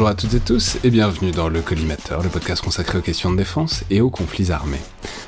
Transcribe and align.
Bonjour 0.00 0.12
à 0.12 0.14
toutes 0.14 0.32
et 0.32 0.40
tous 0.40 0.78
et 0.82 0.88
bienvenue 0.88 1.30
dans 1.30 1.50
Le 1.50 1.60
Collimateur, 1.60 2.22
le 2.22 2.30
podcast 2.30 2.64
consacré 2.64 2.96
aux 2.96 3.02
questions 3.02 3.30
de 3.30 3.36
défense 3.36 3.84
et 3.90 4.00
aux 4.00 4.08
conflits 4.08 4.50
armés. 4.50 4.80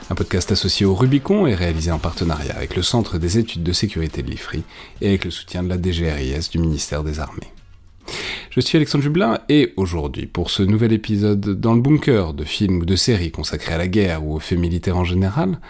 Un 0.09 0.15
podcast 0.15 0.51
associé 0.51 0.87
au 0.87 0.95
Rubicon 0.95 1.47
et 1.47 1.55
réalisé 1.55 1.91
en 1.91 1.99
partenariat 1.99 2.57
avec 2.57 2.75
le 2.75 2.81
Centre 2.81 3.19
des 3.19 3.37
études 3.37 3.63
de 3.63 3.73
sécurité 3.75 4.23
de 4.23 4.31
l'IFRI 4.31 4.63
et 5.03 5.09
avec 5.09 5.27
le 5.27 5.31
soutien 5.31 5.63
de 5.63 5.69
la 5.69 5.77
DGRIS 5.77 6.49
du 6.51 6.59
ministère 6.59 7.05
des 7.05 7.21
Armées. 7.21 7.53
Je 8.49 8.61
suis 8.63 8.79
Alexandre 8.79 9.05
Jublin 9.05 9.41
et 9.51 9.75
aujourd'hui, 9.77 10.25
pour 10.25 10.49
ce 10.49 10.63
nouvel 10.63 10.95
épisode 10.95 11.61
dans 11.61 11.75
le 11.75 11.83
bunker 11.83 12.33
de 12.33 12.45
films 12.45 12.79
ou 12.79 12.87
de 12.87 12.97
séries 12.97 13.31
consacrés 13.31 13.75
à 13.75 13.79
la 13.79 13.89
guerre 13.89 14.25
ou 14.25 14.37
aux 14.37 14.41
faits 14.41 14.59
militaires 14.59 14.97
en 14.97 15.05
général, 15.05 15.61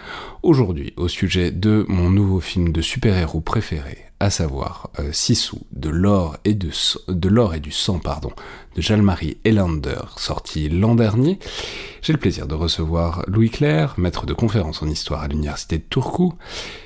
aujourd'hui 0.43 0.93
au 0.95 1.09
sujet 1.09 1.51
de 1.51 1.83
mon 1.89 2.09
nouveau 2.09 2.39
film 2.39 2.71
de 2.71 2.81
super-héros 2.81 3.41
préféré, 3.41 3.97
à 4.23 4.29
savoir 4.29 4.89
euh, 4.99 5.11
Sissou 5.11 5.59
de 5.73 5.89
l'or 5.89 6.37
et 6.45 6.53
de, 6.53 6.69
de 7.09 7.27
l'or 7.27 7.55
et 7.55 7.59
du 7.59 7.71
sang 7.71 7.99
pardon 7.99 8.31
de 8.73 8.81
Jalmarie 8.81 9.35
Elander 9.43 9.99
sorti 10.15 10.69
l'an 10.69 10.95
dernier. 10.95 11.39
J'ai 12.01 12.13
le 12.13 12.19
plaisir 12.19 12.47
de 12.47 12.55
recevoir 12.55 13.25
Louis 13.27 13.49
Claire, 13.49 13.95
maître 13.97 14.25
de 14.25 14.33
conférence 14.33 14.81
en 14.81 14.87
histoire 14.87 15.23
à 15.23 15.27
l'université 15.27 15.77
de 15.77 15.83
Turku, 15.83 16.31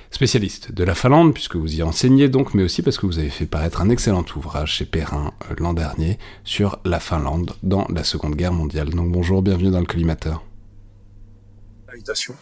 spécialiste 0.09 0.71
de 0.71 0.83
la 0.83 0.95
Finlande 0.95 1.31
puisque 1.31 1.57
vous 1.57 1.75
y 1.75 1.83
enseignez 1.83 2.27
donc, 2.27 2.55
mais 2.55 2.63
aussi 2.63 2.81
parce 2.81 2.97
que 2.97 3.05
vous 3.05 3.19
avez 3.19 3.29
fait 3.29 3.45
paraître 3.45 3.81
un 3.81 3.89
excellent 3.91 4.25
ouvrage 4.35 4.73
chez 4.73 4.85
Perrin 4.85 5.31
euh, 5.51 5.55
l'an 5.59 5.73
dernier 5.73 6.17
sur 6.43 6.79
la 6.85 6.99
Finlande 6.99 7.51
dans 7.61 7.85
la 7.93 8.03
Seconde 8.03 8.35
Guerre 8.35 8.53
mondiale. 8.53 8.89
Donc 8.89 9.11
bonjour, 9.11 9.43
bienvenue 9.43 9.69
dans 9.69 9.79
le 9.79 9.85
collimateur. 9.85 10.43
Invitation. 11.87 12.33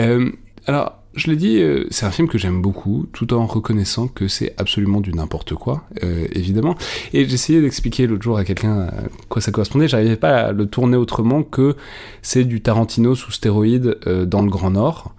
Euh, 0.00 0.32
alors 0.66 1.01
je 1.14 1.30
l'ai 1.30 1.36
dit, 1.36 1.58
euh, 1.60 1.86
c'est 1.90 2.06
un 2.06 2.10
film 2.10 2.28
que 2.28 2.38
j'aime 2.38 2.62
beaucoup, 2.62 3.06
tout 3.12 3.32
en 3.34 3.46
reconnaissant 3.46 4.08
que 4.08 4.28
c'est 4.28 4.54
absolument 4.56 5.00
du 5.00 5.12
n'importe 5.12 5.54
quoi, 5.54 5.84
euh, 6.02 6.26
évidemment. 6.32 6.76
Et 7.12 7.28
j'essayais 7.28 7.60
d'expliquer 7.60 8.06
l'autre 8.06 8.22
jour 8.22 8.38
à 8.38 8.44
quelqu'un 8.44 8.80
à 8.80 8.92
quoi 9.28 9.42
ça 9.42 9.52
correspondait, 9.52 9.88
j'arrivais 9.88 10.16
pas 10.16 10.36
à 10.36 10.52
le 10.52 10.66
tourner 10.66 10.96
autrement 10.96 11.42
que 11.42 11.76
c'est 12.22 12.44
du 12.44 12.60
Tarantino 12.60 13.14
sous 13.14 13.32
stéroïde 13.32 13.98
euh, 14.06 14.24
dans 14.24 14.42
le 14.42 14.50
Grand 14.50 14.70
Nord. 14.70 15.14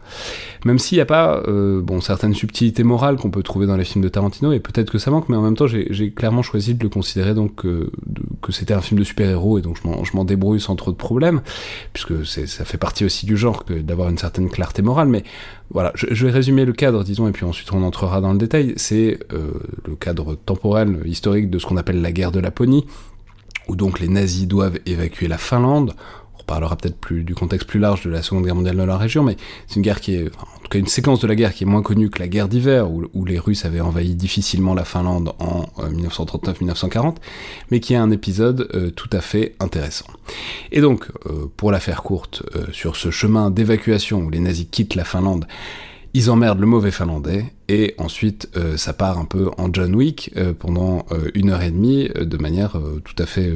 Même 0.65 0.79
s'il 0.79 0.97
n'y 0.97 1.01
a 1.01 1.05
pas 1.05 1.43
euh, 1.47 1.81
bon, 1.81 2.01
certaines 2.01 2.33
subtilités 2.33 2.83
morales 2.83 3.17
qu'on 3.17 3.29
peut 3.29 3.43
trouver 3.43 3.65
dans 3.65 3.75
les 3.75 3.83
films 3.83 4.03
de 4.03 4.09
Tarantino, 4.09 4.51
et 4.51 4.59
peut-être 4.59 4.91
que 4.91 4.97
ça 4.97 5.11
manque, 5.11 5.29
mais 5.29 5.35
en 5.35 5.41
même 5.41 5.55
temps, 5.55 5.67
j'ai 5.67 6.11
clairement 6.11 6.41
choisi 6.41 6.75
de 6.75 6.83
le 6.83 6.89
considérer 6.89 7.33
donc 7.33 7.65
euh, 7.65 7.91
que 8.41 8.51
c'était 8.51 8.73
un 8.73 8.81
film 8.81 8.99
de 8.99 9.05
super-héros, 9.05 9.59
et 9.59 9.61
donc 9.61 9.77
je 9.77 10.15
m'en 10.15 10.25
débrouille 10.25 10.61
sans 10.61 10.75
trop 10.75 10.91
de 10.91 10.97
problèmes, 10.97 11.41
puisque 11.91 12.25
ça 12.25 12.65
fait 12.65 12.77
partie 12.77 13.05
aussi 13.05 13.25
du 13.25 13.37
genre 13.37 13.63
d'avoir 13.69 14.09
une 14.09 14.17
certaine 14.17 14.49
clarté 14.49 14.81
morale. 14.81 15.07
Mais 15.07 15.23
voilà, 15.73 15.91
je, 15.95 16.25
vais 16.25 16.31
résumer 16.31 16.65
le 16.65 16.73
cadre, 16.73 17.03
disons, 17.03 17.27
et 17.27 17.31
puis 17.31 17.45
ensuite 17.45 17.73
on 17.73 17.81
entrera 17.83 18.21
dans 18.21 18.31
le 18.31 18.37
détail. 18.37 18.73
C'est 18.77 19.19
euh, 19.33 19.51
le 19.85 19.95
cadre 19.95 20.35
temporel, 20.35 21.01
historique 21.05 21.49
de 21.49 21.57
ce 21.57 21.65
qu'on 21.65 21.77
appelle 21.77 22.01
la 22.01 22.11
guerre 22.11 22.31
de 22.31 22.39
Laponie, 22.39 22.85
où 23.67 23.75
donc 23.75 23.99
les 23.99 24.07
nazis 24.07 24.47
doivent 24.47 24.77
évacuer 24.85 25.27
la 25.27 25.39
Finlande 25.39 25.95
on 26.43 26.45
parlera 26.45 26.75
peut-être 26.75 26.97
plus 26.97 27.23
du 27.23 27.35
contexte 27.35 27.67
plus 27.67 27.79
large 27.79 28.03
de 28.03 28.09
la 28.09 28.21
Seconde 28.21 28.43
Guerre 28.43 28.55
mondiale 28.55 28.75
dans 28.75 28.85
la 28.85 28.97
région, 28.97 29.23
mais 29.23 29.37
c'est 29.67 29.77
une 29.77 29.81
guerre 29.81 30.01
qui 30.01 30.15
est, 30.15 30.27
en 30.27 30.59
tout 30.61 30.69
cas 30.69 30.79
une 30.79 30.87
séquence 30.87 31.21
de 31.21 31.27
la 31.27 31.35
guerre 31.35 31.53
qui 31.53 31.63
est 31.63 31.67
moins 31.67 31.81
connue 31.81 32.09
que 32.09 32.19
la 32.19 32.27
guerre 32.27 32.49
d'hiver, 32.49 32.89
où, 32.91 33.25
les 33.25 33.39
Russes 33.39 33.65
avaient 33.65 33.79
envahi 33.79 34.15
difficilement 34.15 34.73
la 34.73 34.83
Finlande 34.83 35.33
en 35.39 35.65
1939-1940, 35.79 37.07
euh, 37.07 37.11
mais 37.71 37.79
qui 37.79 37.93
est 37.93 37.97
un 37.97 38.11
épisode 38.11 38.67
euh, 38.73 38.91
tout 38.91 39.09
à 39.13 39.21
fait 39.21 39.55
intéressant. 39.59 40.05
Et 40.71 40.81
donc, 40.81 41.07
euh, 41.25 41.45
pour 41.55 41.71
la 41.71 41.79
faire 41.79 42.03
courte, 42.03 42.43
sur 42.71 42.95
ce 42.95 43.09
chemin 43.09 43.49
d'évacuation 43.49 44.19
où 44.19 44.29
les 44.29 44.39
nazis 44.39 44.67
quittent 44.69 44.95
la 44.95 45.05
Finlande, 45.05 45.47
ils 46.13 46.29
emmerdent 46.29 46.59
le 46.59 46.67
mauvais 46.67 46.91
finlandais, 46.91 47.45
et 47.73 47.95
ensuite 47.97 48.49
euh, 48.55 48.77
ça 48.77 48.93
part 48.93 49.17
un 49.17 49.25
peu 49.25 49.49
en 49.57 49.73
John 49.73 49.95
Wick 49.95 50.31
euh, 50.37 50.53
pendant 50.53 51.07
euh, 51.11 51.31
une 51.33 51.49
heure 51.49 51.63
et 51.63 51.71
demie 51.71 52.07
de 52.15 52.37
manière 52.37 52.79
tout 53.03 53.15
à 53.17 53.25
fait 53.25 53.51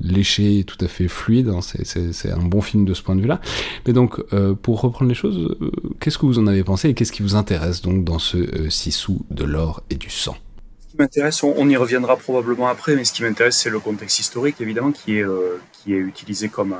léchée, 0.00 0.64
tout 0.66 0.82
à 0.82 0.88
fait 0.88 1.08
fluide. 1.08 1.48
Hein. 1.48 1.60
c'est 1.60 2.30
un 2.30 2.38
bon 2.38 2.62
film 2.62 2.84
de 2.84 2.94
ce 2.94 3.02
point 3.02 3.14
de 3.14 3.20
vue-là. 3.20 3.40
Mais 3.86 3.92
donc, 3.92 4.22
pour 4.62 4.80
reprendre 4.80 5.08
les 5.08 5.14
choses, 5.14 5.56
qu'est-ce 6.00 6.18
que 6.18 6.26
vous 6.26 6.38
en 6.38 6.46
avez 6.46 6.64
pensé 6.64 6.88
et 6.88 6.94
qu'est-ce 6.94 7.12
qui 7.12 7.22
vous 7.22 7.34
intéresse 7.34 7.82
donc 7.82 8.04
dans 8.04 8.18
ce 8.18 8.70
Sissou 8.70 9.24
de 9.30 9.44
l'or 9.44 9.82
et 9.90 9.96
du 9.96 10.10
sang? 10.10 10.36
Ce 10.80 10.92
qui 10.92 10.96
m'intéresse, 10.98 11.42
on, 11.42 11.68
y 11.68 11.76
reviendra 11.76 12.16
probablement 12.16 12.68
après, 12.68 12.96
mais 12.96 13.04
ce 13.04 13.12
qui 13.12 13.22
m'intéresse, 13.22 13.56
c'est 13.56 13.70
le 13.70 13.80
contexte 13.80 14.18
historique, 14.18 14.60
évidemment, 14.60 14.92
qui 14.92 15.18
est, 15.18 15.24
qui 15.72 15.94
est 15.94 15.98
utilisé 15.98 16.48
comme 16.48 16.74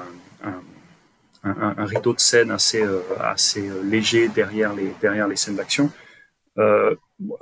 un 1.44 1.84
rideau 1.84 2.14
de 2.14 2.20
scène 2.20 2.50
assez, 2.50 2.84
assez 3.20 3.68
léger 3.84 4.28
derrière 4.28 4.74
les, 4.74 4.92
derrière 5.00 5.28
les 5.28 5.36
scènes 5.36 5.56
d'action. 5.56 5.90
Euh, 6.58 6.94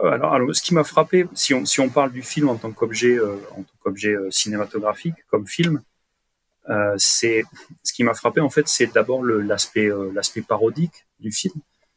alors, 0.02 0.34
alors, 0.34 0.54
ce 0.54 0.62
qui 0.62 0.74
m'a 0.74 0.84
frappé, 0.84 1.26
si 1.34 1.54
on, 1.54 1.64
si 1.64 1.80
on 1.80 1.88
parle 1.88 2.12
du 2.12 2.22
film 2.22 2.48
en 2.48 2.56
tant 2.56 2.72
qu'objet, 2.72 3.18
en 3.20 3.62
tant 3.62 3.74
qu'objet 3.80 4.16
cinématographique, 4.30 5.14
comme 5.30 5.46
film, 5.46 5.82
c'est 6.96 7.44
ce 7.82 7.92
qui 7.92 8.04
m'a 8.04 8.14
frappé 8.14 8.40
en 8.40 8.50
fait, 8.50 8.68
c'est 8.68 8.92
d'abord 8.92 9.24
l'aspect 9.24 9.90
l'aspect 10.12 10.42
parodique 10.42 11.06
du 11.20 11.30
film. 11.30 11.54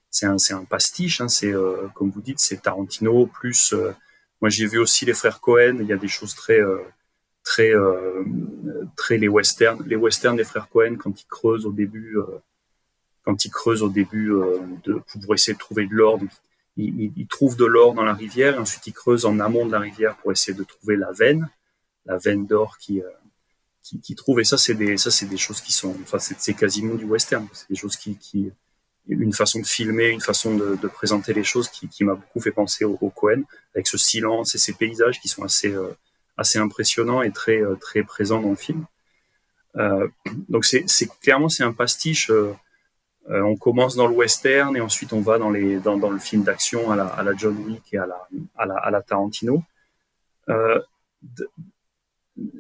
C'est 0.09 0.25
un, 0.25 0.37
un 0.51 0.65
pastiche, 0.65 1.21
hein, 1.21 1.27
c'est 1.27 1.53
comme 1.95 2.09
vous 2.09 2.21
dites, 2.21 2.39
c'est 2.39 2.61
Tarantino 2.61 3.27
plus. 3.27 3.73
moi, 4.41 4.49
j'ai 4.49 4.67
vu 4.67 4.79
aussi 4.79 5.05
les 5.05 5.13
frères 5.13 5.39
Cohen. 5.39 5.77
Il 5.79 5.87
y 5.87 5.93
a 5.93 5.97
des 5.97 6.07
choses 6.07 6.35
très 6.35 6.59
très 7.47 7.73
euh, 7.73 8.23
très 8.97 9.17
les 9.17 9.29
westerns 9.29 9.81
les 9.87 9.95
westerns 9.95 10.35
des 10.35 10.43
frères 10.43 10.67
Cohen 10.69 10.97
quand 10.97 11.21
ils 11.21 11.27
creusent 11.27 11.65
au 11.65 11.71
début 11.71 12.17
euh, 12.17 12.25
quand 13.23 13.45
ils 13.45 13.49
creusent 13.49 13.83
au 13.83 13.89
début 13.89 14.33
euh, 14.33 14.59
de, 14.83 15.01
pour 15.23 15.33
essayer 15.33 15.53
de 15.53 15.57
trouver 15.57 15.87
de 15.87 15.93
l'or 15.93 16.19
ils, 16.77 17.11
ils, 17.15 17.27
trouvent 17.27 17.57
de 17.57 17.65
l'or 17.65 17.93
dans 17.93 18.03
la 18.03 18.13
rivière 18.13 18.55
et 18.55 18.57
ensuite 18.59 18.85
ils 18.87 18.93
creusent 18.93 19.25
en 19.25 19.39
amont 19.39 19.65
de 19.65 19.71
la 19.71 19.79
rivière 19.79 20.15
pour 20.17 20.31
essayer 20.31 20.57
de 20.57 20.63
trouver 20.63 20.95
la 20.95 21.11
veine 21.11 21.49
la 22.05 22.17
veine 22.17 22.45
d'or 22.45 22.77
qui 22.77 23.01
qui, 23.83 23.99
qui 23.99 24.15
trouvent 24.15 24.39
et 24.39 24.43
ça 24.43 24.57
c'est 24.57 24.75
des 24.75 24.97
ça 24.97 25.11
c'est 25.11 25.25
des 25.25 25.37
choses 25.37 25.61
qui 25.61 25.73
sont 25.73 25.95
enfin 26.03 26.19
c'est 26.19 26.53
quasiment 26.53 26.95
du 26.95 27.05
western 27.05 27.47
c'est 27.51 27.69
des 27.69 27.75
choses 27.75 27.95
qui, 27.97 28.17
une 29.07 29.33
façon 29.33 29.59
de 29.59 29.65
filmer, 29.65 30.09
une 30.09 30.21
façon 30.21 30.55
de, 30.55 30.87
présenter 30.87 31.33
les 31.33 31.43
choses 31.43 31.69
qui, 31.69 32.03
m'a 32.03 32.15
beaucoup 32.15 32.41
fait 32.41 32.51
penser 32.51 32.83
au, 32.83 32.97
au, 32.99 33.09
Cohen, 33.09 33.43
avec 33.73 33.87
ce 33.87 33.97
silence 33.97 34.53
et 34.53 34.57
ces 34.57 34.73
paysages 34.73 35.21
qui 35.21 35.29
sont 35.29 35.43
assez, 35.43 35.73
assez 36.37 36.59
impressionnant 36.59 37.21
et 37.21 37.31
très 37.31 37.61
euh, 37.61 37.75
très 37.75 38.03
présent 38.03 38.41
dans 38.41 38.51
le 38.51 38.55
film. 38.55 38.85
Euh, 39.75 40.07
donc 40.49 40.65
c'est 40.65 40.85
clairement 41.21 41.49
c'est 41.49 41.63
un 41.63 41.73
pastiche. 41.73 42.31
Euh, 43.29 43.41
on 43.41 43.55
commence 43.55 43.95
dans 43.95 44.07
le 44.07 44.13
western 44.13 44.75
et 44.77 44.81
ensuite 44.81 45.13
on 45.13 45.21
va 45.21 45.37
dans 45.37 45.49
les 45.49 45.77
dans, 45.79 46.09
le 46.09 46.19
film 46.19 46.43
d'action 46.43 46.91
à 46.91 46.95
la, 46.95 47.33
John 47.35 47.57
Wick 47.57 47.93
et 47.93 47.97
à 47.97 48.05
la 48.05 48.27
à 48.55 48.91
la, 48.91 49.01
Tarantino. 49.01 49.63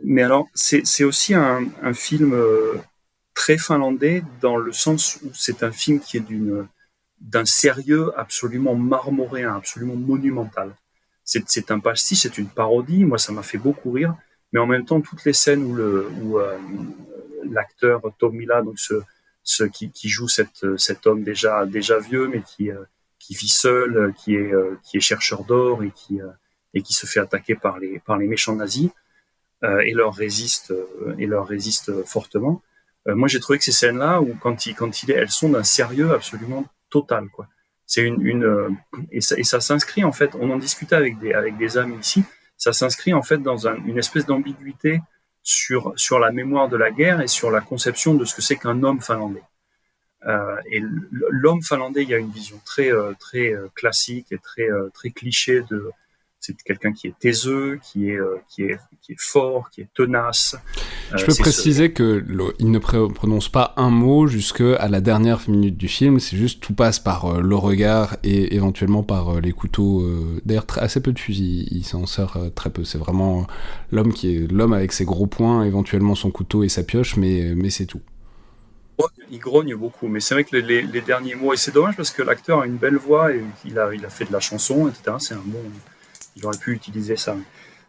mais 0.03 0.23
alors 0.23 0.47
c'est 0.53 1.03
aussi 1.03 1.33
un, 1.33 1.93
film 1.93 2.35
très 3.33 3.57
finlandais 3.57 4.23
dans 4.41 4.57
le 4.57 4.73
sens 4.73 5.19
où 5.23 5.31
c'est 5.33 5.63
un 5.63 5.71
film 5.71 5.99
qui 5.99 6.17
est 6.17 6.23
d'un 7.21 7.45
sérieux 7.45 8.11
absolument 8.17 8.75
marmoréen, 8.75 9.55
absolument 9.55 9.95
monumental 9.95 10.73
c'est 11.27 11.71
un 11.71 11.79
pastiche, 11.79 12.21
c'est 12.21 12.37
une 12.37 12.47
parodie. 12.47 13.03
Moi, 13.03 13.17
ça 13.17 13.33
m'a 13.33 13.43
fait 13.43 13.57
beaucoup 13.57 13.91
rire. 13.91 14.15
Mais 14.53 14.59
en 14.59 14.65
même 14.65 14.85
temps, 14.85 15.01
toutes 15.01 15.25
les 15.25 15.33
scènes 15.33 15.61
où, 15.63 15.75
le, 15.75 16.09
où 16.21 16.39
euh, 16.39 16.57
l'acteur 17.51 18.01
Tom 18.17 18.33
Mila, 18.33 18.61
donc 18.61 18.79
ce, 18.79 19.01
ce 19.49 19.63
qui, 19.63 19.91
qui, 19.91 20.09
joue 20.09 20.27
cet 20.27 21.07
homme 21.07 21.23
déjà 21.23 21.65
déjà 21.65 21.99
vieux, 21.99 22.27
mais 22.27 22.41
qui 22.41 22.69
qui 23.19 23.33
vit 23.33 23.49
seul, 23.49 24.13
qui 24.17 24.35
est 24.35 24.51
qui 24.83 24.97
est 24.97 24.99
chercheur 24.99 25.43
d'or 25.43 25.83
et 25.83 25.91
qui 25.91 26.19
et 26.73 26.81
qui 26.81 26.93
se 26.93 27.05
fait 27.05 27.19
attaquer 27.19 27.55
par 27.55 27.79
les 27.79 27.99
par 27.99 28.17
les 28.17 28.27
méchants 28.27 28.55
nazis 28.55 28.89
et 29.63 29.93
leur 29.93 30.13
résiste 30.13 30.73
et 31.17 31.25
leur 31.25 31.47
résiste 31.47 32.03
fortement. 32.05 32.61
moi, 33.05 33.27
j'ai 33.27 33.39
trouvé 33.39 33.57
que 33.57 33.63
ces 33.63 33.71
scènes-là, 33.71 34.21
où 34.21 34.35
quand 34.41 34.65
il 34.65 34.75
quand 34.75 35.03
il 35.03 35.11
est, 35.11 35.15
elles 35.15 35.31
sont 35.31 35.49
d'un 35.49 35.63
sérieux 35.63 36.11
absolument 36.11 36.65
total, 36.89 37.29
quoi. 37.29 37.47
C'est 37.85 38.01
une, 38.01 38.21
une 38.21 38.77
et 39.11 39.21
ça, 39.21 39.37
et 39.37 39.45
ça 39.45 39.61
s'inscrit 39.61 40.03
en 40.03 40.11
fait. 40.11 40.35
On 40.35 40.49
en 40.51 40.57
discutait 40.57 40.97
avec 40.97 41.19
des 41.19 41.33
avec 41.33 41.57
des 41.57 41.77
amis 41.77 41.97
ici 41.99 42.23
ça 42.57 42.73
s'inscrit 42.73 43.13
en 43.13 43.21
fait 43.21 43.37
dans 43.37 43.67
une 43.67 43.97
espèce 43.97 44.25
d'ambiguïté 44.25 44.99
sur, 45.47 45.93
sur 45.95 46.19
la 46.19 46.31
mémoire 46.31 46.67
de 46.67 46.75
la 46.75 46.91
guerre 46.91 47.21
et 47.21 47.27
sur 47.27 47.49
la 47.51 47.61
conception 47.61 48.13
de 48.15 48.25
ce 48.25 48.35
que 48.35 48.41
c'est 48.41 48.57
qu'un 48.57 48.83
homme 48.83 49.01
finlandais. 49.01 49.43
Euh, 50.25 50.57
et 50.69 50.81
l'homme 51.29 51.61
finlandais, 51.63 52.03
il 52.03 52.09
y 52.09 52.13
a 52.13 52.17
une 52.17 52.31
vision 52.31 52.59
très, 52.65 52.91
euh, 52.91 53.13
très 53.17 53.53
euh, 53.53 53.69
classique 53.73 54.27
et 54.31 54.39
très, 54.39 54.67
très 54.93 55.11
cliché 55.11 55.61
de, 55.69 55.89
c'est 56.47 56.63
quelqu'un 56.63 56.93
qui 56.93 57.07
est 57.07 57.19
taiseux, 57.19 57.79
qui 57.83 58.09
est, 58.09 58.15
euh, 58.15 58.37
qui 58.47 58.63
est, 58.63 58.77
qui 59.01 59.11
est 59.11 59.19
fort, 59.19 59.69
qui 59.69 59.81
est 59.81 59.89
tenace. 59.93 60.55
Je 61.15 61.25
peux 61.25 61.35
préciser 61.35 61.91
que 61.91 62.23
il 62.59 62.71
ne 62.71 62.79
prononce 62.79 63.49
pas 63.49 63.73
un 63.75 63.89
mot 63.89 64.27
jusque 64.27 64.61
à 64.61 64.87
la 64.87 65.01
dernière 65.01 65.41
minute 65.49 65.75
du 65.75 65.87
film. 65.87 66.19
C'est 66.19 66.37
juste 66.37 66.61
tout 66.61 66.73
passe 66.73 66.99
par 66.99 67.25
euh, 67.25 67.41
le 67.41 67.55
regard 67.55 68.17
et 68.23 68.55
éventuellement 68.55 69.03
par 69.03 69.35
euh, 69.35 69.41
les 69.41 69.51
couteaux. 69.51 70.07
D'ailleurs, 70.45 70.65
assez 70.77 71.01
peu 71.01 71.11
de 71.11 71.19
fusils. 71.19 71.67
Il 71.71 71.83
s'en 71.83 72.05
sert 72.05 72.37
très 72.55 72.69
peu. 72.69 72.83
C'est 72.83 72.97
vraiment 72.97 73.45
l'homme 73.91 74.13
qui 74.13 74.35
est 74.35 74.51
l'homme 74.51 74.73
avec 74.73 74.93
ses 74.93 75.05
gros 75.05 75.27
poings, 75.27 75.63
éventuellement 75.63 76.15
son 76.15 76.31
couteau 76.31 76.63
et 76.63 76.69
sa 76.69 76.83
pioche, 76.83 77.17
mais 77.17 77.53
mais 77.55 77.69
c'est 77.69 77.85
tout. 77.85 78.01
Il 79.29 79.39
grogne 79.39 79.75
beaucoup, 79.75 80.07
mais 80.07 80.19
c'est 80.21 80.33
vrai 80.33 80.43
que 80.43 80.55
les, 80.55 80.81
les, 80.81 81.01
derniers 81.01 81.35
mots, 81.35 81.53
et 81.53 81.57
c'est 81.57 81.73
dommage 81.73 81.95
parce 81.97 82.11
que 82.11 82.23
l'acteur 82.23 82.61
a 82.61 82.65
une 82.65 82.77
belle 82.77 82.95
voix 82.95 83.31
et 83.33 83.43
il 83.65 83.77
a, 83.77 83.93
il 83.93 84.03
a 84.05 84.09
fait 84.09 84.25
de 84.25 84.31
la 84.31 84.39
chanson, 84.39 84.87
etc. 84.87 85.17
C'est 85.19 85.33
un 85.33 85.43
bon, 85.45 85.59
il 86.37 86.45
aurait 86.45 86.57
pu 86.57 86.73
utiliser 86.73 87.17
ça. 87.17 87.35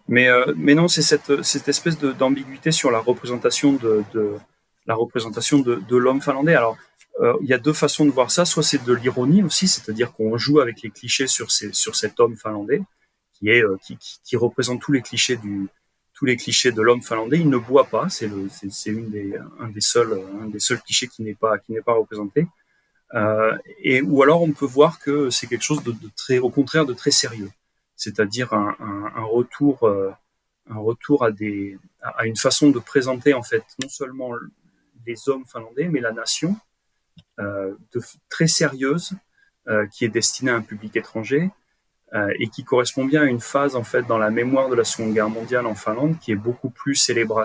Mais, 0.09 0.29
euh, 0.29 0.53
mais 0.57 0.75
non, 0.75 0.89
c'est 0.89 1.03
cette, 1.03 1.43
cette 1.43 1.69
espèce 1.69 1.99
d'ambiguïté 1.99 2.73
sur 2.73 2.91
la 2.91 2.99
représentation 2.99 3.75
de, 3.75 4.03
la 4.87 4.95
représentation 4.95 5.59
de, 5.59 5.97
l'homme 5.97 6.23
finlandais. 6.23 6.55
Alors, 6.55 6.77
euh, 7.21 7.35
il 7.43 7.49
y 7.49 7.55
a 7.55 7.59
deux 7.59 7.75
façons 7.75 8.07
de 8.07 8.11
voir 8.11 8.31
ça. 8.31 8.45
Soit 8.45 8.63
c'est 8.63 8.83
de 8.83 8.93
l'ironie 8.93 9.43
aussi, 9.43 9.69
c'est-à-dire 9.69 10.13
qu'on 10.13 10.37
joue 10.39 10.61
avec 10.61 10.83
les 10.83 10.91
clichés 10.91 11.27
sur, 11.27 11.51
sur 11.51 11.95
cet 11.95 12.21
homme 12.21 12.37
finlandais 12.37 12.81
qui 13.35 13.51
est 13.51 13.63
euh, 13.63 13.77
qui, 14.25 14.37
représente 14.37 14.81
tous 14.81 14.93
les 14.93 15.03
clichés 15.03 15.37
de 15.37 16.83
l'homme 16.83 17.03
finlandais. 17.03 17.39
Il 17.39 17.51
ne 17.51 17.59
boit 17.59 17.85
pas, 17.85 18.09
c'est 18.09 18.29
des 18.29 19.35
un 19.61 19.69
des 19.69 19.81
seuls 19.81 20.21
des 20.47 20.61
seuls 20.61 20.81
clichés 20.81 21.07
qui 21.07 21.23
n'est 21.23 21.35
pas 21.35 21.59
qui 21.59 21.73
n'est 21.73 21.83
pas 21.83 21.95
représenté. 21.95 22.47
Et 23.83 24.01
ou 24.03 24.23
alors 24.23 24.43
on 24.43 24.53
peut 24.53 24.67
voir 24.67 24.99
que 24.99 25.31
c'est 25.31 25.47
quelque 25.47 25.65
chose 25.65 25.83
de, 25.83 25.95
très 26.17 26.39
au 26.39 26.51
contraire 26.51 26.87
de 26.87 26.95
très 26.95 27.11
sérieux 27.11 27.51
c'est-à-dire 27.99 28.55
un, 28.55 28.77
un, 28.81 29.25
retour, 29.25 29.83
euh, 29.83 30.11
un 30.71 30.79
retour 30.79 31.25
à, 31.25 31.33
des, 31.33 31.77
à 32.01 32.25
une 32.27 32.37
façon 32.37 32.71
de 32.71 32.79
présenter 32.79 33.35
en 33.35 33.43
fait 33.43 33.65
non 33.83 33.89
seulement 33.89 34.31
les 35.05 35.29
hommes 35.29 35.45
finlandais, 35.45 35.89
mais 35.89 36.01
la 36.01 36.13
nation, 36.13 36.57
euh, 37.41 37.75
de, 37.93 38.01
très 38.31 38.47
sérieuse, 38.47 39.13
euh, 39.67 39.87
qui 39.89 40.05
est 40.05 40.09
destinée 40.09 40.53
à 40.53 40.55
un 40.55 40.63
public 40.63 40.97
étranger 40.97 41.51
et 42.39 42.49
qui 42.49 42.65
correspond 42.65 43.05
bien 43.05 43.21
à 43.21 43.25
une 43.27 43.39
phase 43.39 43.77
en 43.77 43.85
fait 43.85 44.01
dans 44.07 44.17
la 44.17 44.31
mémoire 44.31 44.71
de 44.71 44.75
la 44.75 44.85
Seconde 44.85 45.13
Guerre 45.13 45.29
mondiale 45.29 45.67
en 45.67 45.75
Finlande, 45.75 46.19
qui 46.19 46.33
est 46.33 46.37
beaucoup 46.37 46.71
plus 46.71 46.95
célébrée, 46.95 47.45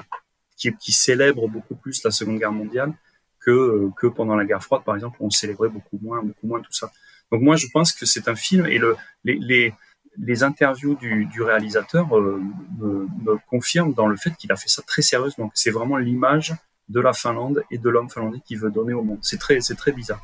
qui, 0.56 0.94
célèbre 0.94 1.50
beaucoup 1.50 1.76
plus 1.76 2.02
la 2.06 2.12
Seconde 2.12 2.40
Guerre 2.40 2.54
mondiale 2.54 2.94
que 3.42 3.90
que 3.98 4.08
pendant 4.08 4.38
la 4.38 4.46
guerre 4.46 4.64
froide, 4.64 4.84
par 4.86 4.96
exemple, 4.96 5.18
où 5.20 5.26
on 5.26 5.30
célébrait 5.30 5.68
beaucoup 5.68 6.00
moins, 6.02 6.24
beaucoup 6.24 6.48
moins 6.48 6.62
tout 6.62 6.72
ça. 6.72 6.90
Donc 7.30 7.42
moi, 7.42 7.58
je 7.58 7.68
pense 7.74 7.92
que 7.92 8.06
c'est 8.06 8.30
un 8.30 8.36
film 8.36 8.66
et 8.66 8.78
le, 8.78 8.96
les 9.26 9.74
les 10.18 10.44
interviews 10.44 10.96
du, 10.96 11.42
réalisateur 11.42 12.18
euh, 12.18 12.42
me, 12.78 13.08
me, 13.24 13.38
confirment 13.50 13.94
dans 13.94 14.08
le 14.08 14.16
fait 14.16 14.36
qu'il 14.38 14.52
a 14.52 14.56
fait 14.56 14.70
ça 14.70 14.82
très 14.82 15.02
sérieusement. 15.02 15.52
C'est 15.54 15.72
vraiment 15.72 15.98
l'image 15.98 16.54
de 16.90 17.00
la 17.00 17.14
Finlande 17.14 17.64
et 17.72 17.78
de 17.78 17.90
l'homme 17.90 18.10
finlandais 18.10 18.40
qu'il 18.46 18.60
veut 18.60 18.72
donner 18.72 18.94
au 18.94 19.04
monde. 19.04 19.20
C'est 19.22 19.40
très, 19.40 19.62
c'est 19.62 19.76
très 19.76 19.92
bizarre. 19.92 20.22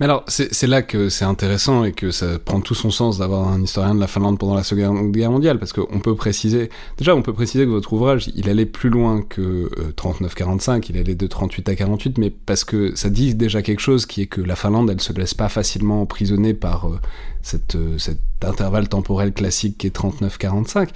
Mais 0.00 0.06
alors, 0.06 0.24
c'est 0.26 0.66
là 0.66 0.82
que 0.82 1.10
c'est 1.10 1.26
intéressant 1.26 1.84
et 1.84 1.92
que 1.92 2.10
ça 2.10 2.38
prend 2.38 2.60
tout 2.60 2.74
son 2.74 2.90
sens 2.90 3.18
d'avoir 3.18 3.48
un 3.48 3.62
historien 3.62 3.94
de 3.94 4.00
la 4.00 4.06
Finlande 4.06 4.38
pendant 4.38 4.54
la 4.54 4.62
Seconde 4.62 5.12
Guerre 5.12 5.30
mondiale, 5.30 5.58
parce 5.58 5.72
qu'on 5.72 6.00
peut 6.00 6.14
préciser, 6.14 6.70
déjà, 6.96 7.14
on 7.14 7.22
peut 7.22 7.34
préciser 7.34 7.64
que 7.64 7.70
votre 7.70 7.92
ouvrage, 7.92 8.30
il 8.34 8.48
allait 8.48 8.66
plus 8.66 8.88
loin 8.88 9.22
que 9.22 9.42
euh, 9.42 9.92
39-45, 9.96 10.86
il 10.88 10.98
allait 10.98 11.14
de 11.14 11.26
38 11.26 11.68
à 11.68 11.74
48, 11.76 12.18
mais 12.18 12.30
parce 12.30 12.64
que 12.64 12.94
ça 12.96 13.10
dit 13.10 13.34
déjà 13.34 13.62
quelque 13.62 13.80
chose 13.80 14.06
qui 14.06 14.22
est 14.22 14.26
que 14.26 14.40
la 14.40 14.56
Finlande, 14.56 14.90
elle 14.90 15.00
se 15.00 15.12
laisse 15.12 15.34
pas 15.34 15.50
facilement 15.50 16.00
emprisonner 16.02 16.54
par 16.54 16.88
euh, 16.88 16.98
cette, 17.42 17.76
euh, 17.76 17.98
cet 17.98 18.18
intervalle 18.42 18.88
temporel 18.88 19.32
classique 19.32 19.78
qui 19.78 19.88
est 19.88 19.96
39-45. 19.96 20.88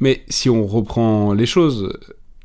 Mais 0.00 0.22
si 0.28 0.48
on 0.48 0.66
reprend 0.66 1.34
les 1.34 1.46
choses, 1.46 1.92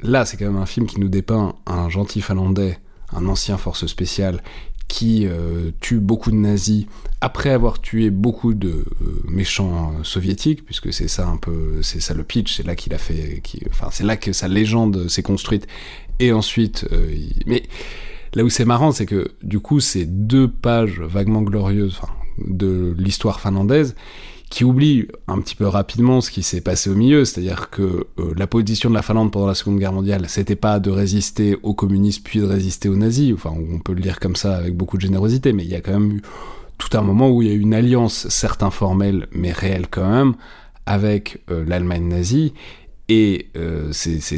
là, 0.02 0.26
c'est 0.26 0.38
quand 0.38 0.46
même 0.46 0.62
un 0.62 0.66
film 0.66 0.88
qui 0.88 1.00
nous 1.00 1.10
dépeint 1.10 1.56
un 1.66 1.90
gentil 1.90 2.22
finlandais, 2.22 2.80
un 3.12 3.28
ancien 3.28 3.58
force 3.58 3.86
spéciale, 3.86 4.42
qui 4.88 5.26
euh, 5.26 5.72
tue 5.80 6.00
beaucoup 6.00 6.32
de 6.32 6.36
nazis 6.36 6.86
après 7.20 7.50
avoir 7.50 7.82
tué 7.82 8.12
beaucoup 8.12 8.54
de 8.54 8.86
euh, 9.02 9.22
méchants 9.28 9.94
euh, 9.98 10.04
soviétiques, 10.04 10.64
puisque 10.64 10.94
c'est 10.94 11.08
ça 11.08 11.28
un 11.28 11.38
peu, 11.38 11.82
c'est 11.82 12.00
ça 12.00 12.14
le 12.14 12.24
pitch, 12.24 12.58
c'est 12.58 12.66
là 12.66 12.76
qu'il 12.76 12.94
a 12.94 12.98
fait, 12.98 13.42
qui, 13.44 13.62
enfin 13.70 13.88
c'est 13.92 14.04
là 14.04 14.16
que 14.16 14.32
sa 14.32 14.48
légende 14.48 15.08
s'est 15.08 15.24
construite. 15.24 15.68
Et 16.20 16.32
ensuite, 16.32 16.88
mais 17.46 17.64
là 18.36 18.46
où 18.46 18.50
c'est 18.50 18.64
marrant, 18.64 18.94
c'est 18.94 19.06
que 19.06 19.34
du 19.44 19.60
coup, 19.60 19.82
ces 19.82 20.06
deux 20.06 20.50
pages 20.50 21.02
vaguement 21.02 21.42
glorieuses 21.42 22.00
de 22.38 22.96
l'histoire 22.98 23.42
finlandaise, 23.42 23.96
qui 24.50 24.64
oublie 24.64 25.08
un 25.28 25.40
petit 25.40 25.56
peu 25.56 25.68
rapidement 25.68 26.22
ce 26.22 26.32
qui 26.32 26.44
s'est 26.44 26.62
passé 26.62 26.90
au 26.90 26.96
milieu, 26.96 27.26
c'est-à-dire 27.26 27.70
que 27.70 28.08
euh, 28.20 28.34
la 28.38 28.48
position 28.48 28.90
de 28.90 28.96
la 28.96 29.02
Finlande 29.02 29.32
pendant 29.32 29.48
la 29.48 29.56
Seconde 29.56 29.80
Guerre 29.80 29.94
mondiale, 29.94 30.26
c'était 30.28 30.56
pas 30.56 30.80
de 30.80 30.92
résister 30.92 31.58
aux 31.64 31.74
communistes 31.74 32.24
puis 32.24 32.40
de 32.40 32.46
résister 32.46 32.88
aux 32.90 32.96
nazis, 32.96 33.34
enfin 33.34 33.54
on 33.56 33.80
peut 33.80 33.94
le 33.94 34.02
dire 34.02 34.20
comme 34.20 34.36
ça 34.36 34.56
avec 34.56 34.76
beaucoup 34.76 34.98
de 34.98 35.02
générosité, 35.02 35.52
mais 35.52 35.64
il 35.64 35.70
y 35.70 35.76
a 35.76 35.82
quand 35.82 36.00
même 36.00 36.12
eu 36.18 36.22
tout 36.78 36.96
un 36.98 37.02
moment 37.02 37.30
où 37.30 37.42
il 37.42 37.48
y 37.48 37.52
a 37.52 37.54
eu 37.54 37.60
une 37.60 37.74
alliance, 37.74 38.28
certes 38.30 38.64
informelle, 38.64 39.28
mais 39.32 39.52
réelle 39.52 39.88
quand 39.90 40.10
même, 40.10 40.36
avec 40.86 41.42
euh, 41.50 41.66
l'Allemagne 41.68 42.08
nazie, 42.08 42.54
et 43.08 43.50
euh, 43.56 43.90
c'est 43.92 44.34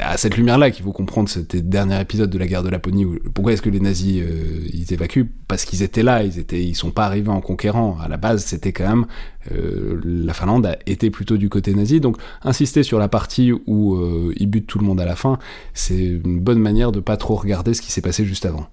à 0.00 0.16
cette 0.16 0.36
lumière-là 0.36 0.70
qu'il 0.70 0.84
faut 0.84 0.92
comprendre 0.92 1.28
ce 1.28 1.40
dernier 1.40 2.00
épisode 2.00 2.30
de 2.30 2.38
la 2.38 2.46
guerre 2.46 2.62
de 2.62 2.68
Laponie. 2.68 3.04
Pourquoi 3.34 3.52
est-ce 3.52 3.62
que 3.62 3.70
les 3.70 3.80
nazis 3.80 4.22
euh, 4.22 4.60
ils 4.72 4.92
évacuent? 4.92 5.26
Parce 5.48 5.64
qu'ils 5.64 5.82
étaient 5.82 6.04
là, 6.04 6.22
ils 6.22 6.38
étaient, 6.38 6.62
ils 6.62 6.76
sont 6.76 6.92
pas 6.92 7.06
arrivés 7.06 7.30
en 7.30 7.40
conquérant. 7.40 7.98
À 8.00 8.06
la 8.06 8.16
base, 8.16 8.44
c'était 8.44 8.72
quand 8.72 8.88
même 8.88 9.06
euh, 9.50 10.00
la 10.04 10.32
Finlande 10.32 10.66
a 10.66 10.78
été 10.86 11.10
plutôt 11.10 11.36
du 11.36 11.48
côté 11.48 11.74
nazi. 11.74 11.98
Donc 11.98 12.18
insister 12.42 12.84
sur 12.84 13.00
la 13.00 13.08
partie 13.08 13.50
où 13.52 13.98
ils 14.36 14.46
butent 14.46 14.68
tout 14.68 14.78
le 14.78 14.84
monde 14.84 15.00
à 15.00 15.04
la 15.04 15.16
fin, 15.16 15.38
c'est 15.74 15.98
une 15.98 16.38
bonne 16.38 16.60
manière 16.60 16.92
de 16.92 17.00
pas 17.00 17.16
trop 17.16 17.34
regarder 17.34 17.74
ce 17.74 17.82
qui 17.82 17.90
s'est 17.90 18.00
passé 18.00 18.24
juste 18.24 18.46
avant. 18.46 18.68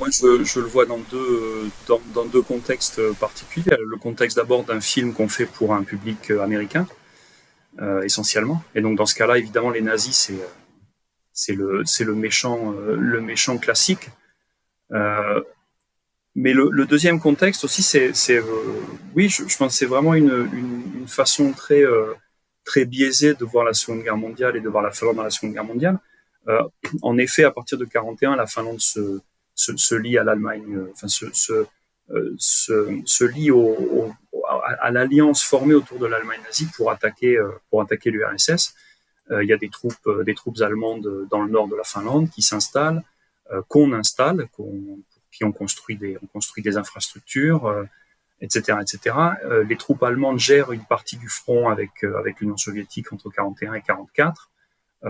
Moi, 0.00 0.08
je, 0.10 0.60
le 0.60 0.66
vois 0.66 0.84
dans 0.86 0.98
deux, 1.08 2.42
contextes 2.42 3.00
particuliers. 3.20 3.76
Le 3.78 3.96
contexte 3.96 4.36
d'abord 4.36 4.64
d'un 4.64 4.80
film 4.80 5.12
qu'on 5.12 5.28
fait 5.28 5.46
pour 5.46 5.72
un 5.72 5.84
public 5.84 6.32
américain 6.32 6.86
essentiellement. 8.04 8.62
Et 8.74 8.80
donc 8.80 8.96
dans 8.96 9.06
ce 9.06 9.14
cas-là, 9.14 9.38
évidemment, 9.38 9.70
les 9.70 9.82
nazis, 9.82 10.16
c'est 10.16 10.40
c'est 11.32 11.54
le 11.54 11.82
c'est 11.84 12.04
le 12.04 12.14
méchant 12.14 12.72
euh, 12.72 12.96
le 12.96 13.20
méchant 13.20 13.58
classique. 13.58 14.08
Euh, 14.92 15.42
mais 16.34 16.52
le, 16.52 16.84
deuxième 16.84 17.18
contexte 17.18 17.64
aussi, 17.64 17.82
c'est 17.82 18.12
oui, 19.14 19.30
je, 19.30 19.56
pense 19.56 19.74
c'est 19.74 19.86
vraiment 19.86 20.12
une, 20.12 20.48
une, 20.52 21.08
façon 21.08 21.52
très 21.52 21.82
très 22.64 22.84
biaisée 22.84 23.32
de 23.32 23.44
voir 23.46 23.64
la 23.64 23.72
Seconde 23.72 24.02
Guerre 24.02 24.18
mondiale 24.18 24.54
et 24.54 24.60
de 24.60 24.68
voir 24.68 24.82
la 24.82 24.90
Finlande 24.90 25.16
dans 25.16 25.22
la 25.22 25.30
Seconde 25.30 25.54
Guerre 25.54 25.64
mondiale. 25.64 25.98
en 27.00 27.16
effet, 27.16 27.44
à 27.44 27.50
partir 27.50 27.78
de 27.78 27.86
41, 27.86 28.36
la 28.36 28.46
Finlande 28.46 28.80
se 28.80 29.20
se, 29.56 29.94
lie 29.94 30.18
à 30.18 30.24
l'Allemagne, 30.24 30.78
enfin 30.92 31.08
se, 31.08 31.26
se, 31.32 31.66
se, 32.38 33.24
lie 33.24 33.50
au, 33.50 34.12
à, 34.66 34.90
l'alliance 34.90 35.42
formée 35.42 35.74
autour 35.74 35.98
de 35.98 36.06
l'Allemagne 36.06 36.40
nazie 36.44 36.68
pour 36.76 36.90
attaquer 36.90 37.36
euh, 37.36 37.50
pour 37.70 37.80
attaquer 37.80 38.10
l'URSS. 38.10 38.74
Euh, 39.30 39.42
il 39.42 39.48
y 39.48 39.52
a 39.52 39.56
des 39.56 39.68
troupes 39.68 40.06
euh, 40.06 40.24
des 40.24 40.34
troupes 40.34 40.60
allemandes 40.60 41.26
dans 41.30 41.42
le 41.42 41.50
nord 41.50 41.68
de 41.68 41.76
la 41.76 41.84
Finlande 41.84 42.30
qui 42.30 42.42
s'installent, 42.42 43.02
qu'on 43.68 43.92
installe, 43.92 44.48
qui 45.30 45.44
ont 45.44 45.52
construit 45.52 45.96
des 45.96 46.16
ont 46.16 46.26
construit 46.32 46.62
des 46.64 46.76
infrastructures, 46.76 47.86
etc., 48.40 48.78
etc. 48.80 49.16
les 49.68 49.76
troupes 49.76 50.02
allemandes 50.02 50.40
gèrent 50.40 50.72
une 50.72 50.84
partie 50.84 51.16
du 51.16 51.28
front 51.28 51.68
avec 51.68 52.02
avec 52.02 52.40
l'Union 52.40 52.56
soviétique 52.56 53.12
entre 53.12 53.30
41 53.30 53.74
et 53.74 53.82
44. 53.82 54.50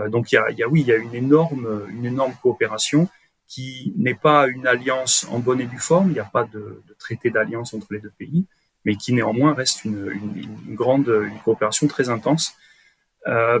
donc 0.09 0.31
il 0.31 0.35
y 0.35 0.63
a, 0.63 0.67
oui 0.67 0.81
il 0.81 0.87
y 0.87 0.91
a 0.91 0.97
une 0.97 1.15
énorme 1.15 1.87
une 1.89 2.05
énorme 2.05 2.35
coopération 2.43 3.09
qui 3.47 3.93
n'est 3.97 4.13
pas 4.13 4.47
une 4.47 4.67
alliance 4.67 5.25
en 5.31 5.39
bonne 5.39 5.61
et 5.61 5.65
due 5.65 5.79
forme. 5.79 6.09
Il 6.09 6.13
n'y 6.13 6.19
a 6.19 6.25
pas 6.25 6.43
de 6.43 6.83
traité 6.99 7.29
d'alliance 7.29 7.73
entre 7.73 7.87
les 7.91 7.99
deux 7.99 8.11
pays, 8.17 8.45
mais 8.87 8.95
qui 8.95 9.11
néanmoins 9.11 9.53
reste 9.53 9.83
une, 9.83 9.97
grande 10.69 11.09
une 11.09 11.39
coopération 11.39 11.87
très 11.87 12.07
intense. 12.07 12.55
Euh, 13.27 13.59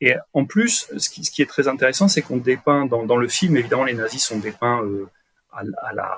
Et 0.00 0.14
en 0.32 0.46
plus, 0.46 0.88
ce 0.96 1.10
qui, 1.10 1.42
est 1.42 1.50
très 1.54 1.68
intéressant, 1.68 2.08
c'est 2.08 2.22
qu'on 2.22 2.38
dépeint 2.38 2.86
dans, 2.86 3.18
le 3.24 3.28
film, 3.28 3.58
évidemment, 3.58 3.84
les 3.84 3.98
nazis 4.02 4.24
sont 4.24 4.38
dépeints 4.38 4.80
euh, 4.82 5.06
à, 5.52 5.92
la, 5.92 6.08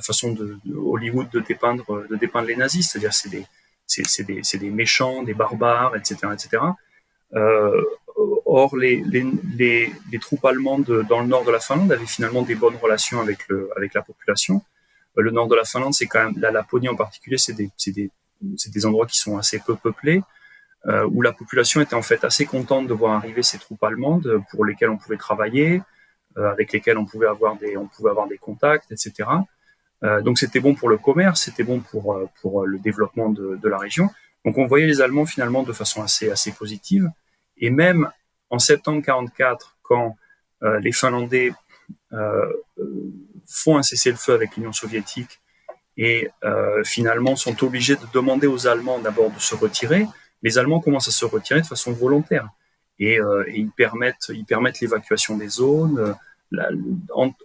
façon 0.00 0.32
de, 0.32 0.46
Hollywood 0.92 1.28
de 1.30 1.40
dépeindre, 1.40 1.84
les 2.46 2.56
nazis, 2.56 2.88
c'est-à-dire 2.88 3.12
c'est 3.12 3.30
des, 3.36 3.44
c'est 3.88 4.56
des, 4.64 4.70
méchants, 4.70 5.24
des 5.24 5.34
barbares, 5.34 5.96
etc., 5.96 6.14
etc. 6.32 6.62
Euh, 7.34 7.82
or, 8.46 8.76
les, 8.76 9.02
troupes 10.20 10.44
allemandes 10.44 11.04
dans 11.08 11.20
le 11.24 11.26
nord 11.26 11.44
de 11.44 11.50
la 11.50 11.60
Finlande 11.66 11.90
avaient 11.90 12.12
finalement 12.16 12.42
des 12.42 12.54
bonnes 12.54 12.76
relations 12.76 13.18
avec 13.20 13.92
la 13.98 14.02
population. 14.02 14.62
Le 15.18 15.30
nord 15.30 15.48
de 15.48 15.54
la 15.54 15.64
Finlande, 15.64 15.94
c'est 15.94 16.06
quand 16.06 16.24
même 16.24 16.38
la 16.38 16.50
Laponie 16.50 16.88
en 16.88 16.96
particulier, 16.96 17.38
c'est 17.38 17.52
des, 17.52 17.70
des, 17.88 18.10
des 18.40 18.86
endroits 18.86 19.06
qui 19.06 19.18
sont 19.18 19.36
assez 19.36 19.58
peu 19.58 19.76
peuplés 19.76 20.22
euh, 20.86 21.08
où 21.10 21.22
la 21.22 21.32
population 21.32 21.80
était 21.80 21.96
en 21.96 22.02
fait 22.02 22.24
assez 22.24 22.46
contente 22.46 22.86
de 22.86 22.94
voir 22.94 23.14
arriver 23.14 23.42
ces 23.42 23.58
troupes 23.58 23.82
allemandes 23.82 24.42
pour 24.50 24.64
lesquelles 24.64 24.90
on 24.90 24.96
pouvait 24.96 25.16
travailler, 25.16 25.82
euh, 26.36 26.50
avec 26.50 26.72
lesquelles 26.72 26.98
on 26.98 27.04
pouvait 27.04 27.26
avoir 27.26 27.56
des, 27.56 27.76
on 27.76 27.86
pouvait 27.86 28.10
avoir 28.10 28.28
des 28.28 28.38
contacts, 28.38 28.92
etc. 28.92 29.28
Euh, 30.04 30.20
donc 30.20 30.38
c'était 30.38 30.60
bon 30.60 30.76
pour 30.76 30.88
le 30.88 30.96
commerce, 30.96 31.42
c'était 31.42 31.64
bon 31.64 31.80
pour, 31.80 32.16
pour 32.40 32.64
le 32.64 32.78
développement 32.78 33.28
de, 33.28 33.58
de, 33.60 33.68
la 33.68 33.76
région. 33.76 34.08
Donc 34.44 34.56
on 34.56 34.66
voyait 34.66 34.86
les 34.86 35.00
Allemands 35.00 35.26
finalement 35.26 35.64
de 35.64 35.72
façon 35.72 36.00
assez, 36.00 36.30
assez 36.30 36.52
positive. 36.52 37.10
Et 37.56 37.70
même 37.70 38.08
en 38.48 38.60
septembre 38.60 39.02
44, 39.02 39.76
quand 39.82 40.16
les 40.80 40.92
Finlandais 40.92 41.52
font 43.48 43.78
un 43.78 43.82
cessez-le-feu 43.82 44.34
avec 44.34 44.56
l'Union 44.56 44.72
soviétique 44.72 45.40
et 45.96 46.30
finalement 46.84 47.34
sont 47.34 47.64
obligés 47.64 47.96
de 47.96 48.06
demander 48.14 48.46
aux 48.46 48.68
Allemands 48.68 49.00
d'abord 49.00 49.32
de 49.32 49.40
se 49.40 49.56
retirer, 49.56 50.06
les 50.42 50.58
Allemands 50.58 50.80
commencent 50.80 51.08
à 51.08 51.12
se 51.12 51.24
retirer 51.24 51.60
de 51.60 51.66
façon 51.66 51.92
volontaire 51.92 52.48
et, 52.98 53.20
euh, 53.20 53.44
ils 53.52 53.70
permettent, 53.70 54.30
ils 54.30 54.44
permettent 54.44 54.80
l'évacuation 54.80 55.36
des 55.36 55.48
zones. 55.48 56.14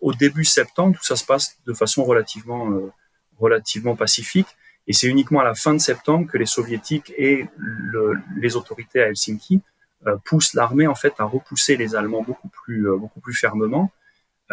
Au 0.01 0.13
début 0.13 0.45
septembre, 0.45 0.98
tout 0.98 1.03
ça 1.03 1.15
se 1.15 1.25
passe 1.25 1.57
de 1.65 1.74
façon 1.74 2.03
relativement, 2.03 2.72
euh, 2.72 2.91
relativement 3.38 3.95
pacifique. 3.95 4.48
Et 4.88 4.93
c'est 4.93 5.07
uniquement 5.07 5.39
à 5.39 5.43
la 5.43 5.55
fin 5.55 5.74
de 5.74 5.79
septembre 5.79 6.27
que 6.29 6.38
les 6.38 6.45
soviétiques 6.45 7.13
et 7.17 7.48
le, 7.57 8.17
les 8.38 8.55
autorités 8.55 9.01
à 9.01 9.07
Helsinki 9.07 9.62
euh, 10.07 10.17
poussent 10.25 10.53
l'armée 10.53 10.88
en 10.88 10.95
fait 10.95 11.13
à 11.19 11.24
repousser 11.24 11.77
les 11.77 11.95
Allemands 11.95 12.22
beaucoup 12.22 12.50
plus, 12.50 12.89
euh, 12.89 12.98
beaucoup 12.98 13.22
plus 13.22 13.33
fermement. 13.33 13.91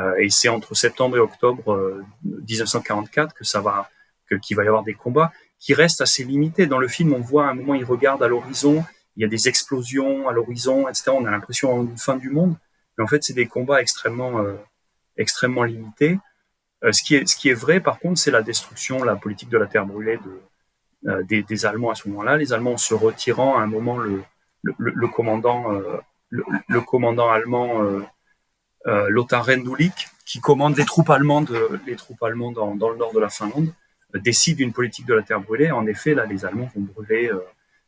Euh, 0.00 0.14
et 0.18 0.30
c'est 0.30 0.48
entre 0.48 0.74
septembre 0.74 1.16
et 1.16 1.20
octobre 1.20 2.02
1944 2.24 3.34
que 3.34 3.44
ça 3.44 3.60
va, 3.60 3.88
qu'il 4.42 4.56
va 4.56 4.64
y 4.64 4.68
avoir 4.68 4.82
des 4.82 4.94
combats 4.94 5.32
qui 5.58 5.74
reste 5.74 6.00
assez 6.00 6.24
limité. 6.24 6.66
Dans 6.66 6.78
le 6.78 6.88
film, 6.88 7.12
on 7.12 7.20
voit 7.20 7.46
à 7.46 7.50
un 7.50 7.54
moment, 7.54 7.74
il 7.74 7.84
regarde 7.84 8.22
à 8.22 8.28
l'horizon, 8.28 8.84
il 9.16 9.22
y 9.22 9.24
a 9.24 9.28
des 9.28 9.48
explosions 9.48 10.28
à 10.28 10.32
l'horizon, 10.32 10.88
etc. 10.88 11.10
On 11.12 11.26
a 11.26 11.30
l'impression 11.30 11.84
d'une 11.84 11.98
fin 11.98 12.16
du 12.16 12.30
monde, 12.30 12.56
mais 12.96 13.04
en 13.04 13.06
fait, 13.06 13.22
c'est 13.22 13.34
des 13.34 13.46
combats 13.46 13.80
extrêmement, 13.80 14.40
euh, 14.40 14.54
extrêmement 15.16 15.64
limités. 15.64 16.18
Euh, 16.82 16.92
ce 16.92 17.02
qui 17.02 17.14
est, 17.14 17.28
ce 17.28 17.36
qui 17.36 17.50
est 17.50 17.54
vrai, 17.54 17.80
par 17.80 17.98
contre, 17.98 18.18
c'est 18.18 18.30
la 18.30 18.42
destruction, 18.42 19.04
la 19.04 19.16
politique 19.16 19.50
de 19.50 19.58
la 19.58 19.66
terre 19.66 19.84
brûlée 19.84 20.16
de, 20.16 20.40
euh, 21.06 21.22
des, 21.22 21.64
Allemands 21.64 21.90
à 21.90 21.94
ce 21.94 22.08
moment-là. 22.08 22.36
Les 22.36 22.52
Allemands 22.52 22.76
se 22.76 22.92
retirant, 22.92 23.56
à 23.56 23.62
un 23.62 23.66
moment, 23.66 23.96
le, 23.96 25.08
commandant, 25.08 25.72
euh, 25.72 25.96
le, 26.28 26.80
commandant 26.82 27.30
allemand 27.30 27.82
euh, 27.82 28.02
Lothar 28.86 29.46
Rendulic, 29.46 30.08
qui 30.24 30.40
commande 30.40 30.76
les 30.76 30.84
troupes 30.84 31.10
allemandes, 31.10 31.54
les 31.86 31.96
troupes 31.96 32.22
allemandes 32.22 32.54
dans, 32.54 32.88
le 32.88 32.96
nord 32.96 33.12
de 33.12 33.20
la 33.20 33.28
Finlande, 33.28 33.72
décide 34.14 34.60
une 34.60 34.72
politique 34.72 35.06
de 35.06 35.14
la 35.14 35.22
terre 35.22 35.40
brûlée. 35.40 35.70
En 35.70 35.86
effet, 35.86 36.14
là, 36.14 36.26
les 36.26 36.44
Allemands 36.44 36.70
vont 36.74 36.82
brûler, 36.82 37.28
euh, 37.28 37.38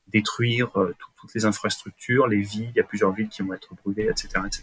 détruire 0.08 0.68
euh, 0.76 0.94
toutes 1.20 1.34
les 1.34 1.44
infrastructures, 1.44 2.26
les 2.28 2.40
villes. 2.40 2.70
Il 2.74 2.76
y 2.76 2.80
a 2.80 2.84
plusieurs 2.84 3.12
villes 3.12 3.28
qui 3.28 3.42
vont 3.42 3.54
être 3.54 3.70
brûlées, 3.82 4.08
etc., 4.08 4.28
etc. 4.46 4.62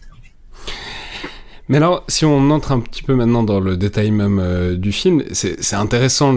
Mais 1.70 1.78
alors, 1.78 2.04
si 2.08 2.26
on 2.26 2.50
entre 2.50 2.72
un 2.72 2.80
petit 2.80 3.04
peu 3.04 3.14
maintenant 3.14 3.44
dans 3.44 3.60
le 3.60 3.78
détail 3.78 4.10
même 4.10 4.40
euh, 4.40 4.76
du 4.76 4.92
film, 4.92 5.24
c'est 5.34 5.76
intéressant. 5.76 6.34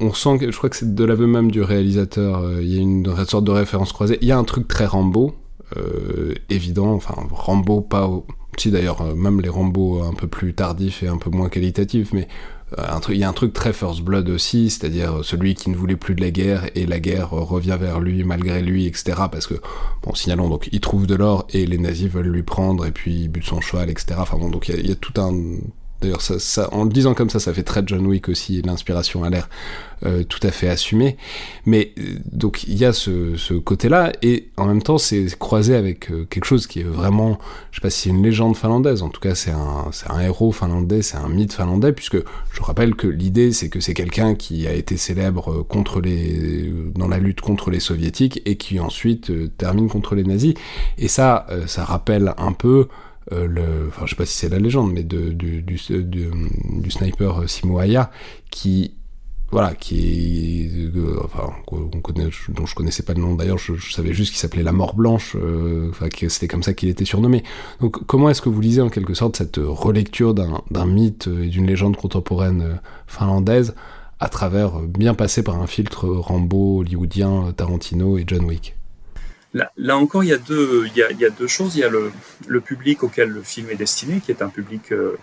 On, 0.00 0.12
sent 0.12 0.38
que 0.38 0.52
je 0.52 0.56
crois 0.56 0.68
que 0.68 0.76
c'est 0.76 0.94
de 0.94 1.04
l'aveu 1.04 1.26
même 1.26 1.50
du 1.50 1.62
réalisateur. 1.62 2.40
Euh, 2.40 2.62
il 2.62 2.68
y 2.68 2.78
a 2.78 2.82
une, 2.82 3.06
une, 3.06 3.24
sorte 3.24 3.44
de 3.44 3.52
référence 3.52 3.90
croisée. 3.94 4.18
Il 4.20 4.28
y 4.28 4.32
a 4.32 4.36
un 4.36 4.44
truc 4.44 4.68
très 4.68 4.84
Rambo, 4.84 5.34
euh, 5.78 6.34
évident. 6.50 6.92
Enfin, 6.92 7.14
Rambo 7.30 7.80
pas. 7.80 8.06
Au, 8.06 8.26
d'ailleurs, 8.68 9.16
même 9.16 9.40
les 9.40 9.48
Rambo 9.48 10.02
un 10.02 10.12
peu 10.12 10.26
plus 10.26 10.54
tardifs 10.54 11.02
et 11.02 11.08
un 11.08 11.16
peu 11.16 11.30
moins 11.30 11.48
qualitatifs, 11.48 12.12
mais 12.12 12.28
euh, 12.78 12.98
il 13.08 13.16
y 13.16 13.24
a 13.24 13.28
un 13.28 13.32
truc 13.32 13.52
très 13.52 13.72
First 13.72 14.02
Blood 14.02 14.28
aussi, 14.28 14.70
c'est-à-dire 14.70 15.24
celui 15.24 15.54
qui 15.54 15.70
ne 15.70 15.76
voulait 15.76 15.96
plus 15.96 16.14
de 16.14 16.20
la 16.20 16.30
guerre 16.30 16.68
et 16.74 16.86
la 16.86 17.00
guerre 17.00 17.30
revient 17.30 17.76
vers 17.80 18.00
lui 18.00 18.22
malgré 18.24 18.62
lui, 18.62 18.86
etc. 18.86 19.22
Parce 19.30 19.46
que, 19.46 19.54
bon, 20.02 20.14
signalons, 20.14 20.48
donc 20.48 20.68
il 20.70 20.80
trouve 20.80 21.06
de 21.06 21.14
l'or 21.14 21.46
et 21.50 21.66
les 21.66 21.78
nazis 21.78 22.08
veulent 22.08 22.28
lui 22.28 22.42
prendre 22.42 22.86
et 22.86 22.92
puis 22.92 23.22
il 23.22 23.28
bute 23.28 23.44
son 23.44 23.60
cheval, 23.60 23.90
etc. 23.90 24.16
Enfin 24.18 24.36
bon, 24.36 24.50
donc 24.50 24.68
il 24.68 24.86
y 24.86 24.92
a 24.92 24.96
tout 24.96 25.18
un 25.20 25.32
D'ailleurs, 26.00 26.22
ça, 26.22 26.68
en 26.72 26.84
le 26.84 26.90
disant 26.90 27.14
comme 27.14 27.30
ça, 27.30 27.38
ça 27.40 27.52
fait 27.52 27.62
très 27.62 27.82
John 27.86 28.06
Wick 28.06 28.28
aussi. 28.28 28.62
L'inspiration 28.62 29.22
a 29.22 29.30
l'air 29.30 29.48
euh, 30.06 30.24
tout 30.24 30.38
à 30.42 30.50
fait 30.50 30.68
assumée. 30.68 31.18
Mais 31.66 31.92
euh, 31.98 32.14
donc 32.32 32.64
il 32.64 32.78
y 32.78 32.86
a 32.86 32.94
ce, 32.94 33.58
côté-là, 33.58 34.12
et 34.22 34.48
en 34.56 34.66
même 34.66 34.82
temps, 34.82 34.96
c'est 34.96 35.26
croisé 35.38 35.76
avec 35.76 36.10
euh, 36.10 36.24
quelque 36.24 36.46
chose 36.46 36.66
qui 36.66 36.80
est 36.80 36.84
vraiment, 36.84 37.38
je 37.70 37.76
sais 37.76 37.82
pas 37.82 37.90
si 37.90 38.02
c'est 38.02 38.10
une 38.10 38.22
légende 38.22 38.56
finlandaise. 38.56 39.02
En 39.02 39.10
tout 39.10 39.20
cas, 39.20 39.34
c'est 39.34 39.50
un, 39.50 40.20
héros 40.20 40.52
finlandais, 40.52 41.02
c'est 41.02 41.18
un 41.18 41.28
mythe 41.28 41.52
finlandais, 41.52 41.92
puisque 41.92 42.16
je 42.16 42.62
rappelle 42.62 42.94
que 42.94 43.06
l'idée, 43.06 43.52
c'est 43.52 43.68
que 43.68 43.80
c'est 43.80 43.92
quelqu'un 43.92 44.34
qui 44.34 44.66
a 44.66 44.72
été 44.72 44.96
célèbre 44.96 45.62
contre 45.64 46.00
les, 46.00 46.72
dans 46.94 47.08
la 47.08 47.18
lutte 47.18 47.42
contre 47.42 47.70
les 47.70 47.80
soviétiques 47.80 48.40
et 48.46 48.56
qui 48.56 48.80
ensuite 48.80 49.30
termine 49.58 49.90
contre 49.90 50.14
les 50.14 50.24
nazis. 50.24 50.54
Et 50.96 51.08
ça, 51.08 51.46
ça 51.66 51.84
rappelle 51.84 52.32
un 52.38 52.52
peu 52.52 52.88
euh, 53.32 53.46
le, 53.46 53.90
sais 54.06 54.16
pas 54.16 54.26
si 54.26 54.36
c'est 54.36 54.48
la 54.48 54.58
légende, 54.58 54.92
mais 54.92 55.02
du, 55.02 55.78
sniper 56.90 57.48
Simo 57.48 57.78
Aya, 57.78 58.10
qui 58.50 58.94
voilà, 59.52 59.74
qui 59.74 60.70
euh, 60.94 61.20
enfin, 61.24 61.52
dont 61.72 62.66
je 62.66 62.74
connaissais 62.74 63.02
pas 63.02 63.14
le 63.14 63.20
nom 63.20 63.34
d'ailleurs, 63.34 63.58
je, 63.58 63.74
savais 63.92 64.12
juste 64.12 64.30
qu'il 64.30 64.38
s'appelait 64.38 64.62
la 64.62 64.72
mort 64.72 64.94
blanche, 64.94 65.36
euh, 65.36 65.90
c'était 66.28 66.46
comme 66.46 66.62
ça 66.62 66.72
qu'il 66.72 66.88
était 66.88 67.04
surnommé. 67.04 67.42
Donc 67.80 68.06
comment 68.06 68.30
est-ce 68.30 68.42
que 68.42 68.48
vous 68.48 68.60
lisez 68.60 68.80
en 68.80 68.90
quelque 68.90 69.14
sorte 69.14 69.36
cette 69.36 69.58
relecture 69.58 70.34
d'un 70.34 70.86
mythe 70.86 71.28
et 71.42 71.48
d'une 71.48 71.66
légende 71.66 71.96
contemporaine 71.96 72.62
euh, 72.62 72.74
finlandaise 73.08 73.74
à 74.20 74.28
travers, 74.28 74.78
euh, 74.78 74.86
bien 74.86 75.14
passé 75.14 75.42
par 75.42 75.60
un 75.60 75.66
filtre 75.66 76.08
Rambo, 76.08 76.80
hollywoodien, 76.80 77.52
Tarantino 77.56 78.18
et 78.18 78.24
John 78.26 78.44
Wick? 78.44 78.76
Là, 79.52 79.96
encore, 79.96 80.22
il 80.22 80.28
y, 80.28 80.32
a 80.32 80.38
deux, 80.38 80.86
choses. 81.48 81.74
Il 81.74 81.80
y 81.80 81.84
a 81.84 81.88
le, 81.88 82.60
public 82.60 83.02
auquel 83.02 83.30
le 83.30 83.42
film 83.42 83.70
est 83.70 83.76
destiné, 83.76 84.20
qui 84.20 84.30
est 84.30 84.42
un 84.42 84.48
public. 84.48 84.92
Euh, 84.92 85.16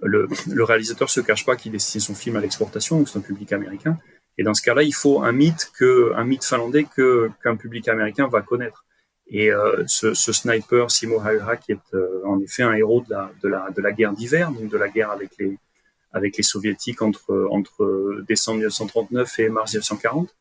le, 0.00 0.28
le, 0.46 0.64
réalisateur 0.64 1.10
se 1.10 1.20
cache 1.20 1.44
pas 1.44 1.56
qu'il 1.56 1.72
destine 1.72 2.00
son 2.00 2.14
film 2.14 2.36
à 2.36 2.40
l'exportation, 2.40 2.98
donc 2.98 3.08
c'est 3.08 3.18
un 3.18 3.22
public 3.22 3.52
américain. 3.52 3.98
Et 4.38 4.44
dans 4.44 4.54
ce 4.54 4.62
cas-là, 4.62 4.82
il 4.82 4.94
faut 4.94 5.22
un 5.22 5.32
mythe 5.32 5.72
que, 5.76 6.12
un 6.14 6.24
mythe 6.24 6.44
finlandais 6.44 6.84
qu'un 6.84 7.56
public 7.56 7.88
américain 7.88 8.28
va 8.28 8.42
connaître. 8.42 8.84
Et 9.28 9.50
euh, 9.50 9.82
ce, 9.88 10.12
sniper 10.14 10.90
Simo 10.90 11.20
Häyhä, 11.20 11.56
qui 11.56 11.72
est 11.72 11.94
euh, 11.94 12.22
en 12.24 12.38
effet 12.40 12.62
un 12.62 12.74
héros 12.74 13.02
de 13.08 13.48
la, 13.48 13.92
guerre 13.92 14.12
d'hiver, 14.12 14.52
donc 14.52 14.68
de 14.68 14.76
la 14.76 14.88
guerre 14.88 15.10
avec 15.10 15.32
les, 15.38 16.42
soviétiques 16.42 17.02
entre 17.02 18.22
décembre 18.28 18.58
1939 18.58 19.38
et 19.40 19.48
mars 19.48 19.72
1940 19.72 20.32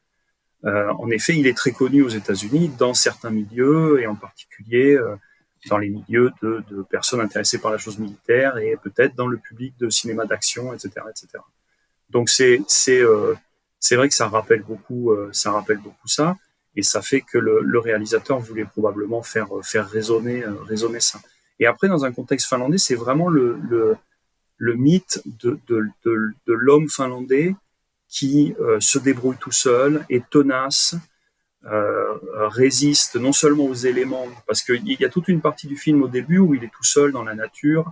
euh, 0.65 0.91
en 0.93 1.09
effet, 1.11 1.35
il 1.37 1.47
est 1.47 1.55
très 1.55 1.71
connu 1.71 2.01
aux 2.01 2.09
États-Unis 2.09 2.71
dans 2.77 2.93
certains 2.93 3.29
milieux 3.29 4.01
et 4.01 4.07
en 4.07 4.15
particulier 4.15 4.95
euh, 4.95 5.15
dans 5.69 5.77
les 5.77 5.89
milieux 5.89 6.31
de, 6.41 6.63
personnes 6.89 7.21
intéressées 7.21 7.59
par 7.59 7.71
la 7.71 7.77
chose 7.77 7.99
militaire 7.99 8.57
et 8.57 8.77
peut-être 8.81 9.15
dans 9.15 9.27
le 9.27 9.37
public 9.37 9.75
de 9.79 9.89
cinéma 9.89 10.25
d'action, 10.25 10.73
etc., 10.73 10.91
etc. 11.09 11.43
Donc 12.09 12.29
c'est 12.29 12.61
c'est 12.67 13.01
euh, 13.01 13.33
c'est 13.79 13.95
vrai 13.95 14.09
que 14.09 14.15
ça 14.15 14.27
rappelle 14.27 14.61
beaucoup 14.61 15.15
ça 15.31 15.51
rappelle 15.51 15.77
beaucoup 15.77 16.07
ça 16.07 16.37
et 16.75 16.81
ça 16.83 17.01
fait 17.01 17.21
que 17.21 17.37
le, 17.37 17.61
le 17.61 17.79
réalisateur 17.79 18.39
voulait 18.39 18.65
probablement 18.65 19.21
faire 19.21 19.47
faire 19.63 19.87
résonner 19.87 20.43
résonner 20.67 20.99
ça. 20.99 21.19
Et 21.59 21.67
après 21.67 21.87
dans 21.87 22.05
un 22.05 22.11
contexte 22.11 22.47
finlandais, 22.47 22.77
c'est 22.77 22.95
vraiment 22.95 23.29
le, 23.29 23.57
le 23.69 23.95
le 24.57 24.73
mythe 24.75 25.21
de, 25.25 25.59
de, 25.67 25.87
de 26.05 26.53
l'homme 26.53 26.89
finlandais 26.89 27.55
qui 28.15 28.55
euh, 28.61 28.79
se 28.79 28.97
débrouille 28.97 29.35
tout 29.35 29.51
seul, 29.51 30.05
est 30.09 30.23
tenace, 30.29 30.95
euh, 31.65 32.17
résiste 32.47 33.17
non 33.17 33.33
seulement 33.33 33.65
aux 33.65 33.73
éléments, 33.73 34.29
parce 34.47 34.63
qu'il 34.63 34.87
y 34.87 35.03
a 35.03 35.09
toute 35.09 35.27
une 35.27 35.41
partie 35.41 35.67
du 35.67 35.75
film 35.75 36.01
au 36.01 36.07
début 36.07 36.37
où 36.37 36.55
il 36.55 36.63
est 36.63 36.71
tout 36.73 36.85
seul 36.85 37.11
dans 37.11 37.25
la 37.25 37.35
nature, 37.35 37.91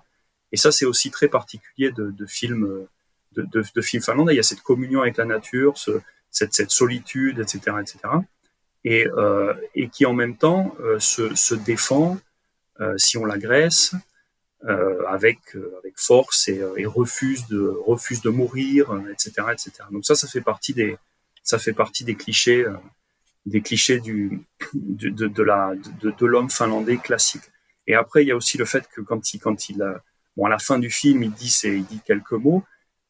et 0.54 0.58
ça 0.58 0.72
c'est 0.72 0.86
aussi 0.86 1.12
très 1.12 1.28
particulier 1.28 1.92
de, 1.92 2.26
films 2.26 2.88
de, 3.36 3.82
films 3.82 4.02
finlandais. 4.02 4.34
Il 4.34 4.38
y 4.38 4.40
a 4.40 4.44
cette 4.44 4.62
communion 4.62 5.02
avec 5.02 5.18
la 5.18 5.26
nature, 5.26 5.78
ce, 5.78 5.92
cette, 6.32 6.72
solitude, 6.72 7.40
etc., 7.40 7.78
etc., 7.82 7.98
et, 8.86 9.06
euh, 9.08 9.54
et 9.76 9.90
qui 9.90 10.06
en 10.06 10.14
même 10.14 10.38
temps 10.38 10.74
se, 11.00 11.54
défend 11.56 12.18
si 12.96 13.18
on 13.18 13.26
l'agresse, 13.26 13.94
avec 15.10 15.40
euh, 15.56 15.78
avec 15.80 15.94
force 15.98 16.48
et, 16.48 16.60
euh, 16.60 16.74
et, 16.78 16.86
refuse 16.86 17.48
de 17.48 17.68
refuse 17.86 18.22
de 18.22 18.30
mourir, 18.30 18.94
etc., 19.12 19.48
etc. 19.52 19.72
Donc 19.92 20.06
ça, 20.06 20.16
ça 20.16 20.28
fait 20.28 20.42
partie 20.42 20.74
des 20.74 20.98
ça 21.44 21.60
fait 21.60 21.74
partie 21.74 22.04
des 22.06 22.16
clichés 22.16 22.66
des 23.46 23.62
clichés 23.62 24.00
du, 24.00 24.42
de, 24.74 25.10
de, 25.10 25.28
de 25.28 25.44
la, 25.44 25.74
de, 26.02 26.12
de 26.12 26.26
l'homme 26.26 26.50
finlandais 26.50 26.98
classique. 26.98 27.44
Et 27.88 27.96
après, 27.96 28.24
il 28.24 28.28
y 28.28 28.32
a 28.32 28.38
aussi 28.38 28.58
le 28.58 28.66
fait 28.66 28.88
que 28.88 29.02
quand 29.02 29.34
il, 29.34 29.40
quand 29.40 29.70
il, 29.70 29.84
bon, 30.38 30.46
à 30.46 30.50
la 30.50 30.60
fin 30.60 30.80
du 30.80 30.90
film, 30.90 31.24
il 31.24 31.32
dit, 31.32 31.50
c'est, 31.50 31.76
il 31.76 31.86
dit 31.86 32.00
quelques 32.06 32.32
mots, 32.32 32.64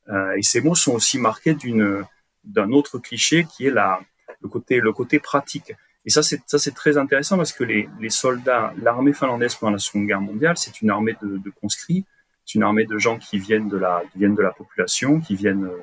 euh, 0.10 0.36
et 0.36 0.42
ces 0.42 0.62
mots 0.62 0.76
sont 0.76 0.94
aussi 0.94 1.20
marqués 1.20 1.54
d'une, 1.54 2.04
d'un 2.44 2.72
autre 2.72 3.00
cliché 3.00 3.46
qui 3.46 3.68
est 3.68 3.72
la, 3.72 4.02
le 4.42 4.50
côté, 4.50 4.80
le 4.80 4.92
côté 4.92 5.20
pratique. 5.20 5.74
Et 6.06 6.10
ça, 6.10 6.22
c'est, 6.22 6.42
ça, 6.48 6.60
c'est 6.60 6.74
très 6.74 6.98
intéressant 6.98 7.38
parce 7.38 7.54
que 7.54 7.64
les, 7.64 7.90
les 8.00 8.10
soldats, 8.10 8.74
l'armée 8.78 9.14
finlandaise 9.14 9.56
pendant 9.56 9.74
la 9.74 9.78
Seconde 9.80 10.08
Guerre 10.08 10.22
mondiale, 10.22 10.58
c'est 10.58 10.82
une 10.82 10.90
armée 10.90 11.16
de, 11.22 11.38
de 11.38 11.50
conscrits, 11.50 12.06
c'est 12.46 12.56
une 12.56 12.64
armée 12.64 12.86
de 12.86 12.98
gens 12.98 13.18
qui 13.18 13.40
viennent 13.40 13.70
de 13.70 13.78
la, 13.78 14.04
qui 14.12 14.20
viennent 14.20 14.36
de 14.36 14.42
la 14.42 14.52
population, 14.52 15.22
qui 15.22 15.36
viennent, 15.36 15.66
euh, 15.66 15.82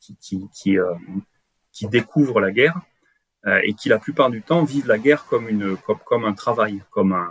qui, 0.00 0.16
qui, 0.16 0.48
qui, 0.54 0.78
euh, 0.78 0.94
qui 1.70 1.86
découvrent 1.86 2.40
la 2.40 2.50
guerre 2.50 2.80
euh, 3.46 3.60
et 3.62 3.74
qui 3.74 3.90
la 3.90 3.98
plupart 3.98 4.30
du 4.30 4.40
temps 4.40 4.64
vivent 4.64 4.88
la 4.88 4.98
guerre 4.98 5.26
comme 5.26 5.48
une, 5.48 5.76
comme, 5.76 5.98
comme 6.04 6.24
un 6.24 6.32
travail, 6.32 6.82
comme 6.90 7.12
un, 7.12 7.30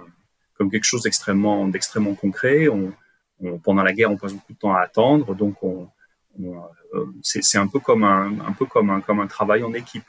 comme 0.53 0.70
quelque 0.70 0.84
chose 0.84 1.03
d'extrêmement, 1.03 1.67
d'extrêmement 1.67 2.13
concret. 2.13 2.67
On, 2.67 2.94
on, 3.39 3.58
pendant 3.58 3.82
la 3.82 3.94
guerre, 3.94 4.12
on 4.12 4.17
passe 4.17 4.34
beaucoup 4.34 4.53
de 4.53 4.60
temps 4.60 4.75
à 4.75 4.82
attendre, 4.82 5.34
donc 5.34 5.63
on, 5.63 5.89
on 6.39 6.62
c'est, 7.22 7.44
c'est 7.44 7.58
un 7.58 7.67
peu 7.67 7.79
comme 7.79 8.03
un, 8.03 8.39
un 8.48 8.53
peu 8.53 8.65
comme 8.65 8.89
un, 8.91 9.01
comme 9.01 9.20
un 9.20 9.27
travail 9.27 9.63
en 9.63 9.74
équipe. 9.74 10.06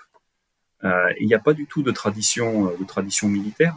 Euh, 0.85 1.13
il 1.21 1.27
n'y 1.27 1.35
a 1.35 1.39
pas 1.39 1.55
du 1.55 1.67
tout 1.67 1.83
de 1.83 1.91
tradition, 1.91 2.67
de 2.79 2.85
tradition 2.85 3.29
militaire. 3.29 3.75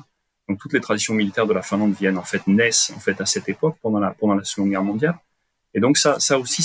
Donc 0.48 0.60
toutes 0.60 0.74
les 0.74 0.82
traditions 0.82 1.14
militaires 1.14 1.48
de 1.48 1.54
la 1.54 1.62
Finlande 1.62 1.94
viennent 1.94 2.18
en 2.18 2.24
fait 2.24 2.46
naissent 2.48 2.92
en 2.96 3.00
fait 3.00 3.20
à 3.22 3.26
cette 3.26 3.48
époque 3.50 3.78
pendant 3.82 4.00
la 4.00 4.44
Seconde 4.44 4.70
Guerre 4.70 4.84
mondiale. 4.84 5.18
Et 5.74 5.80
donc 5.80 5.98
ça 5.98 6.18
aussi 6.38 6.64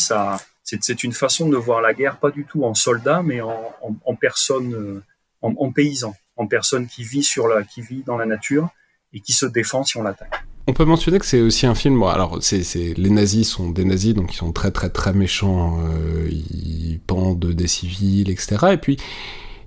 c'est 0.63 1.05
une 1.05 1.13
façon 1.13 1.49
de 1.49 1.57
voir 1.57 1.81
la 1.81 1.95
guerre 1.95 2.19
pas 2.19 2.31
du 2.31 2.45
tout 2.45 2.65
en 2.65 2.75
soldat 2.75 3.23
mais 3.23 3.41
en 3.41 4.15
personne 4.21 4.75
euh, 4.75 5.03
en, 5.43 5.73
paysan, 5.73 6.15
en 6.37 6.47
personne 6.47 6.87
qui 6.87 7.05
vit 7.05 8.03
dans 8.05 8.17
la 8.17 8.27
nature 8.27 8.69
et 9.13 9.21
qui 9.21 9.33
se 9.33 9.47
défend 9.47 9.85
si 9.85 9.97
on 9.97 10.03
l'attaque. 10.03 10.45
On 10.67 10.73
peut 10.73 10.85
mentionner 10.85 11.21
que 11.21 11.27
c'est 11.27 11.41
aussi 11.41 11.67
un 11.67 11.77
film. 11.77 12.03
Alors, 12.03 12.41
les 12.51 13.11
nazis 13.11 13.49
sont 13.49 13.71
des 13.71 13.85
nazis, 13.85 14.15
donc 14.15 14.35
ils 14.35 14.37
sont 14.37 14.53
très 14.53 14.73
très 14.73 14.91
très 14.91 15.13
méchants. 15.13 15.79
Euh, 15.81 16.29
ils 16.29 16.99
pendent 17.07 17.53
des 17.53 17.69
civils, 17.69 18.29
etc. 18.29 18.73
Et 18.73 18.77
puis 18.77 18.97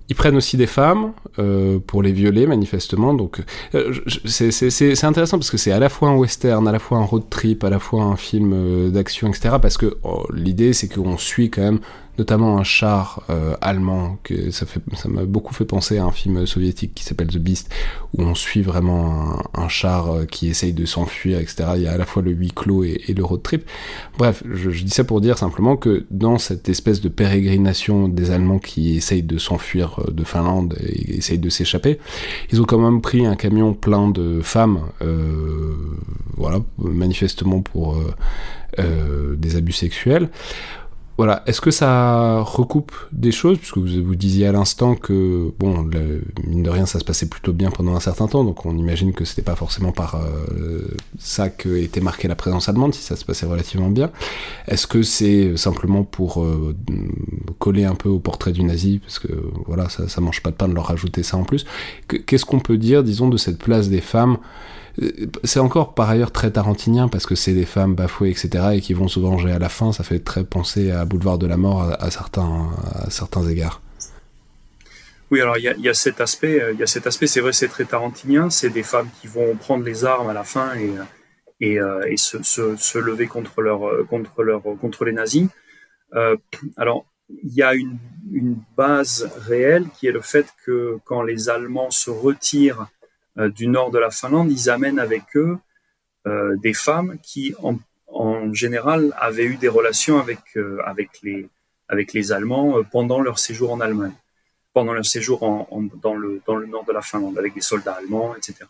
ils 0.10 0.16
prennent 0.16 0.36
aussi 0.36 0.58
des 0.58 0.66
femmes 0.66 1.14
euh, 1.38 1.78
pour 1.86 2.02
les 2.02 2.12
violer 2.12 2.48
manifestement. 2.48 3.14
Donc 3.14 3.42
euh, 3.76 3.94
c'est 4.26 5.04
intéressant 5.04 5.38
parce 5.38 5.52
que 5.52 5.58
c'est 5.58 5.72
à 5.72 5.80
la 5.80 5.90
fois 5.90 6.10
un 6.10 6.16
western, 6.16 6.68
à 6.68 6.72
la 6.72 6.80
fois 6.80 6.98
un 6.98 7.06
road 7.06 7.24
trip, 7.30 7.64
à 7.64 7.70
la 7.70 7.80
fois 7.80 8.04
un 8.04 8.16
film 8.16 8.52
euh, 8.54 8.90
d'action, 8.90 9.28
etc. 9.28 9.56
Parce 9.62 9.78
que 9.78 9.98
oh, 10.04 10.26
l'idée 10.34 10.74
c'est 10.74 10.88
qu'on 10.88 11.18
suit 11.18 11.52
quand 11.52 11.62
même 11.62 11.80
notamment 12.20 12.58
un 12.58 12.64
char 12.64 13.24
euh, 13.30 13.56
allemand 13.62 14.18
que 14.24 14.52
ça 14.52 14.66
m'a 15.08 15.24
beaucoup 15.24 15.54
fait 15.54 15.66
penser 15.66 15.98
à 15.98 16.04
un 16.04 16.12
film 16.12 16.46
soviétique 16.46 16.94
qui 16.94 17.04
s'appelle 17.06 17.28
The 17.28 17.38
Beast 17.38 17.74
où 18.14 18.22
on 18.22 18.36
suit 18.36 18.62
vraiment 18.62 19.42
un, 19.54 19.70
char 19.70 20.12
euh, 20.12 20.26
qui 20.26 20.50
essaye 20.50 20.74
de 20.74 20.86
s'enfuir 20.86 21.40
etc 21.40 21.70
il 21.78 21.84
y 21.84 21.88
a 21.88 21.94
à 21.94 21.98
la 21.98 22.06
fois 22.06 22.22
le 22.22 22.32
huis 22.32 22.52
clos 22.54 22.84
et, 22.84 23.02
le 23.16 23.24
road 23.24 23.42
trip. 23.42 23.64
Bref 24.18 24.44
je, 24.52 24.70
dis 24.70 24.90
ça 24.90 25.06
pour 25.06 25.22
dire 25.22 25.38
simplement 25.38 25.78
que 25.78 26.06
dans 26.12 26.38
cette 26.38 26.68
espèce 26.68 27.00
de 27.00 27.10
pérégrination 27.10 28.10
des 28.10 28.32
Allemands 28.32 28.60
qui 28.60 28.98
essayent 28.98 29.24
de 29.24 29.38
s'enfuir 29.38 30.00
euh, 30.00 30.12
de 30.12 30.24
Finlande 30.26 30.76
et 30.82 31.18
essayent 31.18 31.40
de 31.40 31.50
s'échapper 31.50 32.00
ils 32.52 32.62
ont 32.62 32.66
quand 32.66 32.80
même 32.80 33.02
pris 33.02 33.26
un 33.26 33.36
camion 33.36 33.74
plein 33.74 34.10
de 34.10 34.42
femmes 34.42 34.82
voilà 36.36 36.60
manifestement 36.78 37.62
pour 37.62 38.02
des 38.78 39.56
abus 39.56 39.72
sexuels 39.72 40.30
voilà, 41.20 41.44
est-ce 41.48 41.60
que 41.60 41.70
ça 41.70 42.40
recoupe 42.40 42.94
des 43.12 43.34
choses? 43.34 43.58
Puisque 43.58 43.78
vous, 43.78 44.02
vous 44.02 44.16
disiez 44.16 44.48
à 44.48 44.54
l'instant 44.54 44.96
que, 44.96 45.52
bon, 45.60 45.86
mine 46.48 46.64
de 46.64 46.70
rien, 46.70 46.86
ça 46.86 46.98
se 46.98 47.04
passait 47.04 47.26
plutôt 47.26 47.52
bien 47.52 47.72
pendant 47.72 47.94
un 47.94 48.00
certain 48.00 48.30
temps, 48.30 48.46
donc 48.46 48.66
on 48.66 48.78
imagine 48.78 49.12
que 49.12 49.26
c'était 49.26 49.42
pas 49.42 49.58
forcément 49.58 49.92
par 49.92 50.16
euh, 50.16 50.88
ça 51.18 51.50
que 51.50 51.76
était 51.76 52.00
marquée 52.00 52.30
la 52.30 52.36
présence 52.36 52.70
allemande, 52.70 52.94
si 52.94 53.04
ça 53.04 53.18
se 53.18 53.26
passait 53.26 53.46
relativement 53.46 53.90
bien. 53.90 54.12
Est-ce 54.66 54.88
que 54.88 55.04
c'est 55.04 55.58
simplement 55.58 56.06
pour 56.06 56.42
euh, 56.42 56.74
coller 57.58 57.84
un 57.84 57.96
peu 57.96 58.08
au 58.08 58.20
portrait 58.20 58.54
du 58.54 58.64
nazi? 58.64 59.00
Parce 59.00 59.20
que, 59.20 59.28
voilà, 59.66 59.90
ça, 59.90 60.08
ça 60.08 60.22
mange 60.22 60.42
pas 60.42 60.52
de 60.52 60.56
pain 60.56 60.70
de 60.70 60.74
leur 60.74 60.86
rajouter 60.86 61.24
ça 61.24 61.36
en 61.36 61.44
plus. 61.44 61.66
Qu'est-ce 62.28 62.46
qu'on 62.46 62.62
peut 62.62 62.78
dire, 62.78 63.04
disons, 63.04 63.28
de 63.28 63.36
cette 63.36 63.58
place 63.58 63.90
des 63.90 64.00
femmes 64.00 64.38
c'est 65.44 65.60
encore 65.60 65.94
par 65.94 66.10
ailleurs 66.10 66.32
très 66.32 66.52
tarantinien 66.52 67.08
parce 67.08 67.26
que 67.26 67.36
c'est 67.36 67.54
des 67.54 67.66
femmes 67.66 67.96
bafouées, 67.96 68.30
etc. 68.30 68.50
et 68.74 68.82
qui 68.82 68.94
vont 68.94 69.08
se 69.08 69.20
venger 69.20 69.52
à 69.52 69.60
la 69.60 69.70
fin. 69.70 69.92
Ça 69.92 70.04
fait 70.04 70.20
très 70.20 70.44
penser 70.44 70.92
à 70.92 71.06
Boulevard 71.06 71.38
de 71.38 71.48
la 71.48 71.58
Mort 71.58 71.84
à, 72.00 72.12
certains, 72.12 72.70
à 72.94 73.10
certains 73.10 73.48
égards. 73.48 73.82
Oui, 75.32 75.42
alors 75.42 75.58
il 75.58 75.64
y 75.64 75.90
a, 75.90 75.94
cet 75.94 76.22
aspect, 76.22 76.62
il 76.74 76.80
y 76.80 76.84
a 76.84 76.88
cet 76.88 77.06
aspect, 77.06 77.28
c'est 77.28 77.40
vrai, 77.40 77.54
c'est 77.54 77.68
très 77.68 77.86
tarantinien. 77.86 78.50
C'est 78.50 78.72
des 78.72 78.84
femmes 78.84 79.10
qui 79.22 79.28
vont 79.28 79.56
prendre 79.56 79.84
les 79.84 80.04
armes 80.06 80.30
à 80.30 80.34
la 80.34 80.44
fin 80.44 80.72
et, 80.76 80.92
et 81.62 81.78
se, 82.18 82.98
lever 82.98 83.28
contre 83.28 85.06
les 85.06 85.12
nazis. 85.12 85.48
Euh, 86.16 86.38
alors, 86.78 87.06
il 87.44 87.54
y 87.54 87.62
a 87.62 87.74
une, 87.74 87.98
base 88.78 89.30
réelle 89.48 89.88
qui 89.90 90.06
est 90.06 90.12
le 90.12 90.22
fait 90.22 90.46
que 90.64 91.00
quand 91.04 91.24
les 91.24 91.50
Allemands 91.50 91.90
se 91.90 92.12
retirent 92.12 92.82
euh, 92.82 92.99
du 93.38 93.68
nord 93.68 93.92
de 93.92 94.00
la 94.00 94.12
Finlande, 94.12 94.52
ils 94.52 94.70
amènent 94.70 95.00
avec 95.00 95.24
eux 95.36 95.58
euh, 96.28 96.56
des 96.58 96.74
femmes 96.74 97.18
qui, 97.24 97.56
en, 97.62 98.54
général, 98.54 99.14
avaient 99.18 99.46
eu 99.46 99.56
des 99.56 99.68
relations 99.68 100.20
avec, 100.20 100.40
euh, 100.58 100.80
avec, 100.86 101.10
les, 101.24 101.48
avec 101.88 102.14
les 102.14 102.32
Allemands 102.32 102.84
pendant 102.92 103.22
leur 103.22 103.40
séjour 103.40 103.72
en 103.72 103.80
Allemagne, 103.80 104.16
pendant 104.74 104.94
leur 104.94 105.06
séjour 105.06 105.40
dans, 106.02 106.16
le, 106.16 106.42
dans 106.46 106.56
le 106.56 106.66
nord 106.66 106.86
de 106.86 106.92
la 106.92 107.02
Finlande, 107.02 107.38
avec 107.38 107.54
des 107.54 107.62
soldats 107.62 107.94
allemands, 107.94 108.36
etc. 108.36 108.66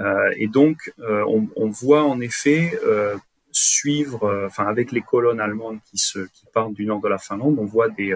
Euh, 0.00 0.30
et 0.36 0.48
donc, 0.48 0.92
euh, 1.00 1.24
on, 1.56 1.68
voit 1.68 2.04
en 2.04 2.20
effet 2.20 2.78
euh, 2.84 3.16
suivre, 3.52 4.44
enfin 4.46 4.66
avec 4.66 4.92
les 4.92 5.00
colonnes 5.00 5.40
allemandes 5.40 5.78
qui 5.84 5.98
partent 6.52 6.74
du 6.74 6.84
nord 6.84 7.00
de 7.00 7.08
la 7.08 7.18
Finlande, 7.18 7.56
on 7.58 7.64
voit 7.64 7.88
des, 7.88 8.14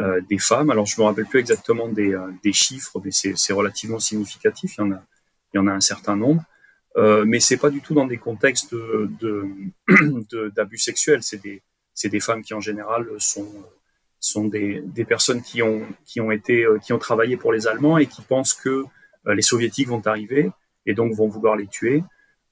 euh, 0.00 0.20
des 0.28 0.38
femmes. 0.38 0.70
Alors 0.70 0.86
je 0.86 1.00
me 1.00 1.06
rappelle 1.06 1.26
plus 1.26 1.38
exactement 1.38 1.88
des, 1.88 2.14
euh, 2.14 2.30
des 2.42 2.52
chiffres, 2.52 3.00
mais 3.04 3.10
c'est 3.12 3.52
relativement 3.52 4.00
significatif. 4.00 4.74
Il 4.76 4.80
y 4.80 4.84
en 4.84 4.92
a, 4.92 5.02
il 5.52 5.56
y 5.56 5.60
en 5.60 5.66
a 5.68 5.72
un 5.72 5.80
certain 5.80 6.16
nombre. 6.16 6.42
Euh, 6.96 7.24
mais 7.24 7.38
c'est 7.38 7.56
pas 7.56 7.70
du 7.70 7.80
tout 7.80 7.94
dans 7.94 8.06
des 8.06 8.18
contextes 8.18 8.74
d'abus 8.74 9.16
de, 9.20 10.50
de, 10.50 10.76
sexuels. 10.76 11.22
C'est 11.22 11.40
des, 11.42 11.62
des 12.04 12.20
femmes 12.20 12.42
qui 12.42 12.54
en 12.54 12.60
général 12.60 13.06
sont 13.18 13.52
sont 14.18 14.46
des, 14.46 14.80
des 14.80 15.04
personnes 15.04 15.42
qui 15.42 15.62
ont 15.62 15.86
qui 16.04 16.20
ont 16.20 16.30
été 16.30 16.66
qui 16.82 16.92
ont 16.92 16.98
travaillé 16.98 17.36
pour 17.36 17.52
les 17.52 17.66
Allemands 17.66 17.98
et 17.98 18.06
qui 18.06 18.22
pensent 18.22 18.54
que 18.54 18.84
les 19.26 19.42
soviétiques 19.42 19.88
vont 19.88 20.02
arriver 20.06 20.50
et 20.86 20.94
donc 20.94 21.12
vont 21.14 21.28
vouloir 21.28 21.56
les 21.56 21.66
tuer. 21.66 22.02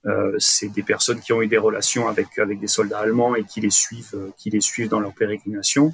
Euh, 0.06 0.34
c'est 0.38 0.68
des 0.68 0.82
personnes 0.82 1.20
qui 1.20 1.32
ont 1.32 1.42
eu 1.42 1.46
des 1.46 1.58
relations 1.58 2.08
avec 2.08 2.38
avec 2.38 2.58
des 2.58 2.66
soldats 2.66 2.98
allemands 2.98 3.34
et 3.36 3.44
qui 3.44 3.60
les 3.60 3.70
suivent 3.70 4.32
qui 4.36 4.50
les 4.50 4.60
suivent 4.60 4.88
dans 4.88 5.00
leur 5.00 5.14
pérégrination 5.14 5.92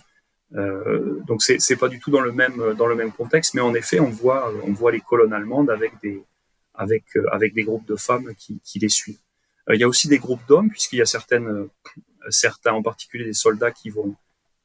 euh, 0.54 1.20
donc 1.26 1.42
c'est 1.42 1.61
c'est 1.61 1.76
pas 1.76 1.88
du 1.88 1.98
tout 2.00 2.11
dans 2.11 2.20
le 2.20 2.32
même 2.32 2.74
dans 2.74 2.87
le 2.87 2.94
même 2.94 3.12
contexte, 3.12 3.54
mais 3.54 3.61
en 3.61 3.74
effet 3.74 4.00
on 4.00 4.08
voit 4.08 4.52
on 4.64 4.72
voit 4.72 4.92
les 4.92 5.00
colonnes 5.00 5.34
allemandes 5.34 5.70
avec 5.70 5.92
des 6.02 6.22
avec 6.74 7.04
euh, 7.16 7.26
avec 7.30 7.52
des 7.52 7.64
groupes 7.64 7.87
de 7.87 7.96
femmes 7.96 8.32
qui, 8.37 8.78
les 8.78 8.88
suivent. 8.88 9.20
Euh, 9.68 9.74
il 9.74 9.80
y 9.80 9.84
a 9.84 9.88
aussi 9.88 10.08
des 10.08 10.18
groupes 10.18 10.40
d'hommes 10.48 10.70
puisqu'il 10.70 10.96
y 10.96 11.02
a 11.02 11.06
certaines 11.06 11.68
certains 12.30 12.72
en 12.72 12.82
particulier 12.82 13.24
des 13.24 13.34
soldats 13.34 13.72
qui 13.72 13.90
vont 13.90 14.16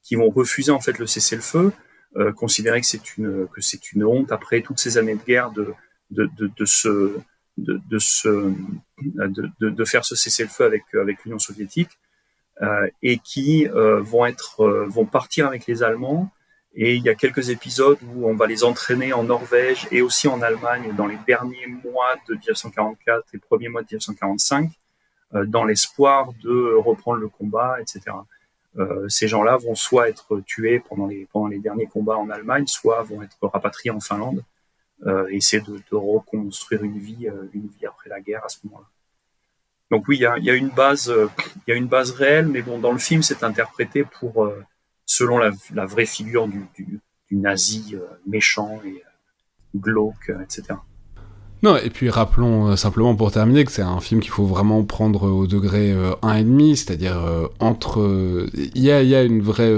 qui 0.03 0.15
vont 0.15 0.29
refuser 0.29 0.71
en 0.71 0.79
fait 0.79 0.99
le 0.99 1.07
cessez-le-feu, 1.07 1.71
euh, 2.17 2.31
considérer 2.31 2.81
que 2.81 2.87
c'est 2.87 3.17
une 3.17 3.47
que 3.49 3.61
c'est 3.61 3.91
une 3.91 4.05
honte 4.05 4.31
après 4.31 4.61
toutes 4.61 4.79
ces 4.79 4.97
années 4.97 5.15
de 5.15 5.23
guerre 5.23 5.51
de 5.51 5.73
de 6.11 6.29
de, 6.37 6.65
se 6.65 7.19
de, 7.57 7.99
se, 7.99 8.53
de, 8.97 9.69
de, 9.69 9.85
faire 9.85 10.03
ce 10.05 10.15
cessez-le-feu 10.15 10.65
avec, 10.65 10.83
avec 10.95 11.23
l'Union 11.23 11.39
soviétique 11.39 11.91
et 13.01 13.17
qui 13.17 13.67
euh, 13.67 14.01
vont 14.01 14.25
être 14.25 14.61
euh, 14.61 14.85
vont 14.87 15.05
partir 15.05 15.47
avec 15.47 15.67
les 15.67 15.83
Allemands. 15.83 16.31
Et 16.75 16.95
il 16.95 17.03
y 17.03 17.09
a 17.09 17.15
quelques 17.15 17.49
épisodes 17.49 17.99
où 18.15 18.27
on 18.27 18.35
va 18.35 18.47
les 18.47 18.63
entraîner 18.63 19.13
en 19.13 19.23
Norvège 19.23 19.87
et 19.91 20.01
aussi 20.01 20.27
en 20.27 20.41
Allemagne 20.41 20.93
dans 20.95 21.05
les 21.05 21.19
derniers 21.27 21.67
mois 21.67 22.15
de 22.27 22.33
1944 22.33 23.35
et 23.35 23.37
premiers 23.37 23.69
mois 23.69 23.81
de 23.81 23.87
1945, 23.91 24.71
dans 25.45 25.65
l'espoir 25.65 26.31
de 26.43 26.73
reprendre 26.73 27.19
le 27.19 27.27
combat, 27.27 27.77
etc. 27.79 28.01
Euh, 28.77 29.07
ces 29.07 29.27
gens-là 29.27 29.57
vont 29.57 29.75
soit 29.75 30.09
être 30.09 30.39
tués 30.39 30.79
pendant 30.79 31.05
les, 31.05 31.27
derniers 31.59 31.85
combats 31.85 32.17
en 32.17 32.31
Allemagne, 32.31 32.65
soit 32.65 33.03
vont 33.03 33.21
être 33.21 33.37
rapatriés 33.41 33.91
en 33.91 33.99
Finlande, 33.99 34.43
euh, 35.05 35.27
et 35.29 35.35
essayer 35.35 35.61
de, 35.61 35.75
de 35.75 35.95
reconstruire 35.95 36.83
une 36.83 36.97
vie, 36.97 37.27
une 37.53 37.67
vie 37.67 37.85
après 37.85 38.09
la 38.09 38.19
guerre 38.19 38.43
à 38.45 38.49
ce 38.49 38.57
moment-là. 38.63 38.87
Donc 39.91 40.07
oui, 40.07 40.17
il 40.17 40.43
y 40.45 40.49
a, 40.49 40.55
une 40.55 40.69
base, 40.69 41.09
euh, 41.09 41.27
y 41.67 41.71
a 41.71 41.75
une 41.75 41.87
base 41.87 42.11
réelle, 42.11 42.47
mais 42.47 42.61
bon, 42.61 42.79
dans 42.79 42.91
le 42.91 42.97
film, 42.97 43.21
c'est 43.21 43.43
interprété 43.43 44.03
pour 44.03 44.43
euh, 44.43 44.63
selon 45.05 45.37
la, 45.37 45.85
vraie 45.85 46.05
figure 46.05 46.47
du 46.47 46.67
nazi 47.31 47.95
euh, 47.95 47.99
méchant 48.25 48.79
et 48.85 49.03
glauque, 49.75 50.31
etc. 50.41 50.79
Non, 51.61 51.77
et 51.77 51.89
puis 51.89 52.09
rappelons 52.09 52.75
simplement 52.75 53.15
pour 53.15 53.31
terminer 53.31 53.63
que 53.63 53.71
c'est 53.71 53.83
un 53.83 54.01
film 54.01 54.19
qu'il 54.19 54.31
faut 54.31 54.45
vraiment 54.45 54.83
prendre 54.83 55.29
au 55.29 55.47
degré 55.47 55.93
1,5, 55.93 56.75
c'est-à-dire 56.75 57.49
entre... 57.59 58.49
Il 58.53 58.81
y 58.81 58.91
a, 58.91 59.01
y, 59.01 59.15
a, 59.15 59.23
une 59.23 59.41
vraie 59.41 59.71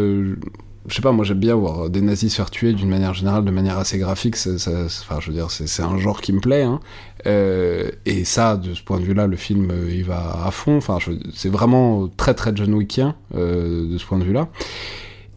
je 0.88 0.94
sais 0.96 1.02
pas, 1.02 1.12
moi 1.12 1.26
j'aime 1.26 1.40
bien 1.40 1.56
voir 1.56 1.90
des 1.90 2.02
nazis 2.02 2.32
se 2.32 2.36
faire 2.38 2.52
tuer 2.52 2.74
d'une 2.74 2.90
manière 2.90 3.14
générale, 3.14 3.44
de 3.44 3.52
manière 3.52 3.78
assez 3.78 3.98
graphique. 3.98 4.36
Enfin, 4.36 5.20
je 5.20 5.28
veux 5.28 5.34
dire, 5.34 5.50
c'est 5.50 5.82
un 5.82 5.98
genre 5.98 6.22
qui 6.22 6.32
me 6.32 6.40
plaît. 6.40 6.64
Hein. 6.64 6.80
Euh, 7.26 7.90
et 8.06 8.24
ça, 8.24 8.56
de 8.56 8.74
ce 8.74 8.84
point 8.84 9.00
de 9.00 9.06
vue-là, 9.06 9.26
le 9.26 9.36
film, 9.36 9.72
euh, 9.72 9.92
il 9.92 10.04
va 10.04 10.46
à 10.46 10.52
fond. 10.52 10.78
Enfin, 10.78 11.00
c'est 11.34 11.50
vraiment 11.50 12.08
très 12.08 12.36
très 12.36 12.56
John 12.56 12.74
Wickien 12.74 13.16
euh, 13.34 13.92
de 13.92 13.98
ce 13.98 14.06
point 14.06 14.20
de 14.20 14.24
vue-là. 14.24 14.50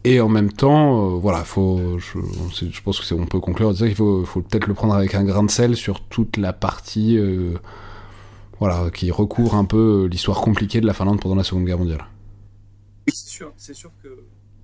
Et 0.03 0.21
en 0.21 0.29
même 0.29 0.51
temps, 0.51 1.17
voilà, 1.17 1.43
faut, 1.43 1.97
je, 1.99 2.81
pense 2.81 3.01
que 3.01 3.13
on 3.15 3.25
peut 3.25 3.39
conclure 3.39 3.69
en 3.69 3.71
disant 3.71 3.87
qu'il 3.87 3.95
faut, 3.95 4.23
peut-être 4.23 4.67
le 4.67 4.73
prendre 4.73 4.93
avec 4.93 5.13
un 5.13 5.25
grain 5.25 5.43
de 5.43 5.51
sel 5.51 5.75
sur 5.75 6.01
toute 6.01 6.37
la 6.37 6.53
partie, 6.53 7.19
voilà, 8.59 8.89
qui 8.93 9.11
recouvre 9.11 9.55
un 9.55 9.65
peu 9.65 10.07
l'histoire 10.09 10.39
compliquée 10.39 10.79
de 10.79 10.87
la 10.87 10.93
Finlande 10.93 11.19
pendant 11.19 11.35
la 11.35 11.43
Seconde 11.43 11.65
Guerre 11.65 11.79
mondiale. 11.79 12.05
C'est 13.09 13.27
sûr, 13.27 13.51
c'est 13.57 13.73
sûr 13.73 13.91
que 14.01 14.07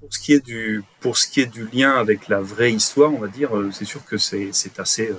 pour 0.05 0.13
ce 0.13 0.19
qui 0.19 0.33
est 0.33 0.45
du, 0.45 0.83
pour 0.99 1.17
ce 1.17 1.27
qui 1.27 1.41
est 1.41 1.45
du 1.45 1.67
lien 1.73 1.95
avec 1.95 2.27
la 2.27 2.41
vraie 2.41 2.71
histoire, 2.71 3.13
on 3.13 3.17
va 3.17 3.27
dire, 3.27 3.49
c'est 3.71 3.85
sûr 3.85 4.05
que 4.05 4.17
c'est, 4.17 4.49
c'est 4.51 4.79
assez 4.79 5.11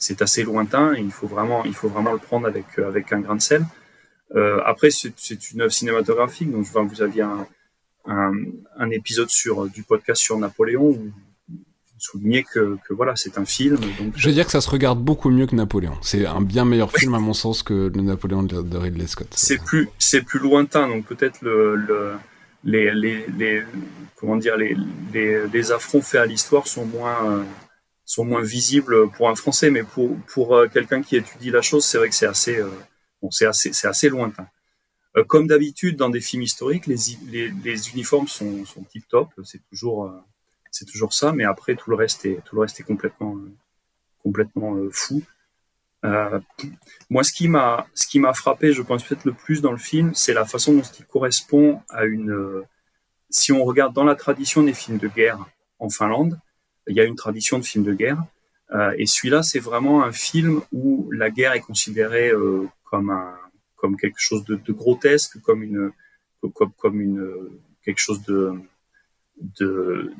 c'est 0.00 0.22
assez 0.22 0.42
lointain 0.42 0.94
et 0.94 1.00
il 1.00 1.12
faut 1.12 1.28
vraiment, 1.28 1.62
il 1.64 1.74
faut 1.74 1.88
vraiment 1.88 2.12
le 2.12 2.18
prendre 2.18 2.48
avec, 2.48 2.64
euh, 2.78 2.88
avec 2.88 3.12
un 3.12 3.20
grain 3.20 3.36
de 3.36 3.42
sel. 3.42 3.64
Euh, 4.34 4.60
après, 4.64 4.90
c'est 4.90 5.50
une 5.52 5.60
œuvre 5.60 5.72
cinématographique, 5.72 6.50
donc 6.50 6.64
vous 6.64 7.02
aviez 7.02 7.22
un, 7.22 7.46
un, 8.06 8.32
un, 8.78 8.90
épisode 8.90 9.28
sur, 9.28 9.68
du 9.68 9.82
podcast 9.82 10.22
sur 10.22 10.38
Napoléon 10.38 10.84
où 10.84 11.12
vous 11.48 11.98
soulignez 11.98 12.44
que, 12.44 12.78
que 12.88 12.94
voilà, 12.94 13.14
c'est 13.14 13.36
un 13.36 13.44
film. 13.44 13.76
Donc... 13.76 14.14
Je 14.16 14.28
veux 14.28 14.34
dire 14.34 14.46
que 14.46 14.52
ça 14.52 14.62
se 14.62 14.70
regarde 14.70 15.00
beaucoup 15.00 15.28
mieux 15.28 15.46
que 15.46 15.54
Napoléon. 15.54 15.98
C'est 16.00 16.24
un 16.24 16.40
bien 16.40 16.64
meilleur 16.64 16.90
film 16.92 17.14
à 17.14 17.18
mon 17.18 17.34
sens 17.34 17.62
que 17.62 17.90
le 17.94 18.00
Napoléon 18.00 18.42
de 18.42 18.76
Ridley 18.78 19.06
Scott. 19.06 19.28
C'est 19.32 19.62
plus, 19.62 19.88
c'est 19.98 20.22
plus 20.22 20.38
lointain, 20.38 20.88
donc 20.88 21.04
peut-être 21.04 21.42
le, 21.42 21.74
le 21.76 22.12
les, 22.64 22.92
les, 22.94 23.26
les, 23.28 23.62
comment 24.16 24.36
dire, 24.36 24.56
les, 24.56 24.76
les, 25.12 25.72
affronts 25.72 26.02
faits 26.02 26.20
à 26.20 26.26
l'histoire 26.26 26.66
sont 26.66 26.84
moins, 26.84 27.44
sont 28.10 28.24
moins 28.24 28.42
visibles 28.42 29.08
pour 29.12 29.28
un 29.28 29.36
Français, 29.36 29.70
mais 29.70 29.84
pour, 29.84 30.16
pour 30.34 30.56
euh, 30.56 30.66
quelqu'un 30.66 31.00
qui 31.00 31.14
étudie 31.14 31.50
la 31.50 31.62
chose, 31.62 31.84
c'est 31.84 31.96
vrai 31.96 32.08
que 32.08 32.14
c'est 32.16 32.26
assez, 32.26 32.58
euh, 32.58 32.68
bon, 33.22 33.30
c'est 33.30 33.46
assez, 33.46 33.72
c'est 33.72 33.86
assez 33.86 34.08
lointain. 34.08 34.48
Euh, 35.16 35.22
comme 35.22 35.46
d'habitude 35.46 35.96
dans 35.96 36.10
des 36.10 36.20
films 36.20 36.42
historiques, 36.42 36.88
les, 36.88 36.96
les, 37.28 37.52
les 37.64 37.90
uniformes 37.90 38.26
sont, 38.26 38.64
sont 38.64 38.82
tip 38.82 39.06
top, 39.08 39.28
c'est 39.44 39.62
toujours, 39.70 40.12
c'est 40.72 40.86
toujours 40.86 41.12
ça, 41.12 41.32
mais 41.32 41.44
après 41.44 41.76
tout 41.76 41.88
le 41.88 41.94
reste 41.94 42.26
est, 42.26 42.40
tout 42.44 42.56
le 42.56 42.62
reste 42.62 42.80
est 42.80 42.84
complètement, 42.84 43.36
complètement 44.24 44.76
fou. 44.90 45.22
Euh, 46.04 46.40
moi, 47.10 47.22
ce 47.22 47.32
qui 47.32 47.48
m'a, 47.48 47.86
ce 47.94 48.06
qui 48.06 48.20
m'a 48.20 48.32
frappé, 48.32 48.72
je 48.72 48.82
pense 48.82 49.04
peut-être 49.04 49.24
le 49.24 49.32
plus 49.32 49.60
dans 49.60 49.72
le 49.72 49.78
film, 49.78 50.14
c'est 50.14 50.32
la 50.32 50.44
façon 50.44 50.74
dont 50.74 50.82
il 50.98 51.04
correspond 51.04 51.82
à 51.90 52.04
une. 52.04 52.62
si 53.28 53.52
on 53.52 53.64
regarde 53.64 53.94
dans 53.94 54.04
la 54.04 54.14
tradition 54.14 54.62
des 54.62 54.72
films 54.72 54.98
de 54.98 55.08
guerre 55.08 55.38
en 55.78 55.90
Finlande, 55.90 56.38
il 56.88 56.96
y 56.96 57.00
a 57.00 57.04
une 57.04 57.16
tradition 57.16 57.58
de 57.58 57.64
film 57.64 57.84
de 57.84 57.92
guerre. 57.92 58.22
Euh, 58.72 58.94
et 58.98 59.06
celui-là, 59.06 59.42
c'est 59.42 59.58
vraiment 59.58 60.04
un 60.04 60.12
film 60.12 60.62
où 60.72 61.10
la 61.10 61.30
guerre 61.30 61.52
est 61.52 61.60
considérée 61.60 62.30
euh, 62.30 62.68
comme 62.84 63.10
un, 63.10 63.34
comme 63.76 63.96
quelque 63.96 64.18
chose 64.20 64.44
de, 64.44 64.56
de 64.56 64.72
grotesque, 64.72 65.40
comme 65.40 65.62
une, 65.62 65.90
comme, 66.54 66.72
comme 66.78 67.00
une, 67.00 67.50
quelque 67.84 67.98
chose 67.98 68.22
de, 68.22 68.52
de, 69.58 70.12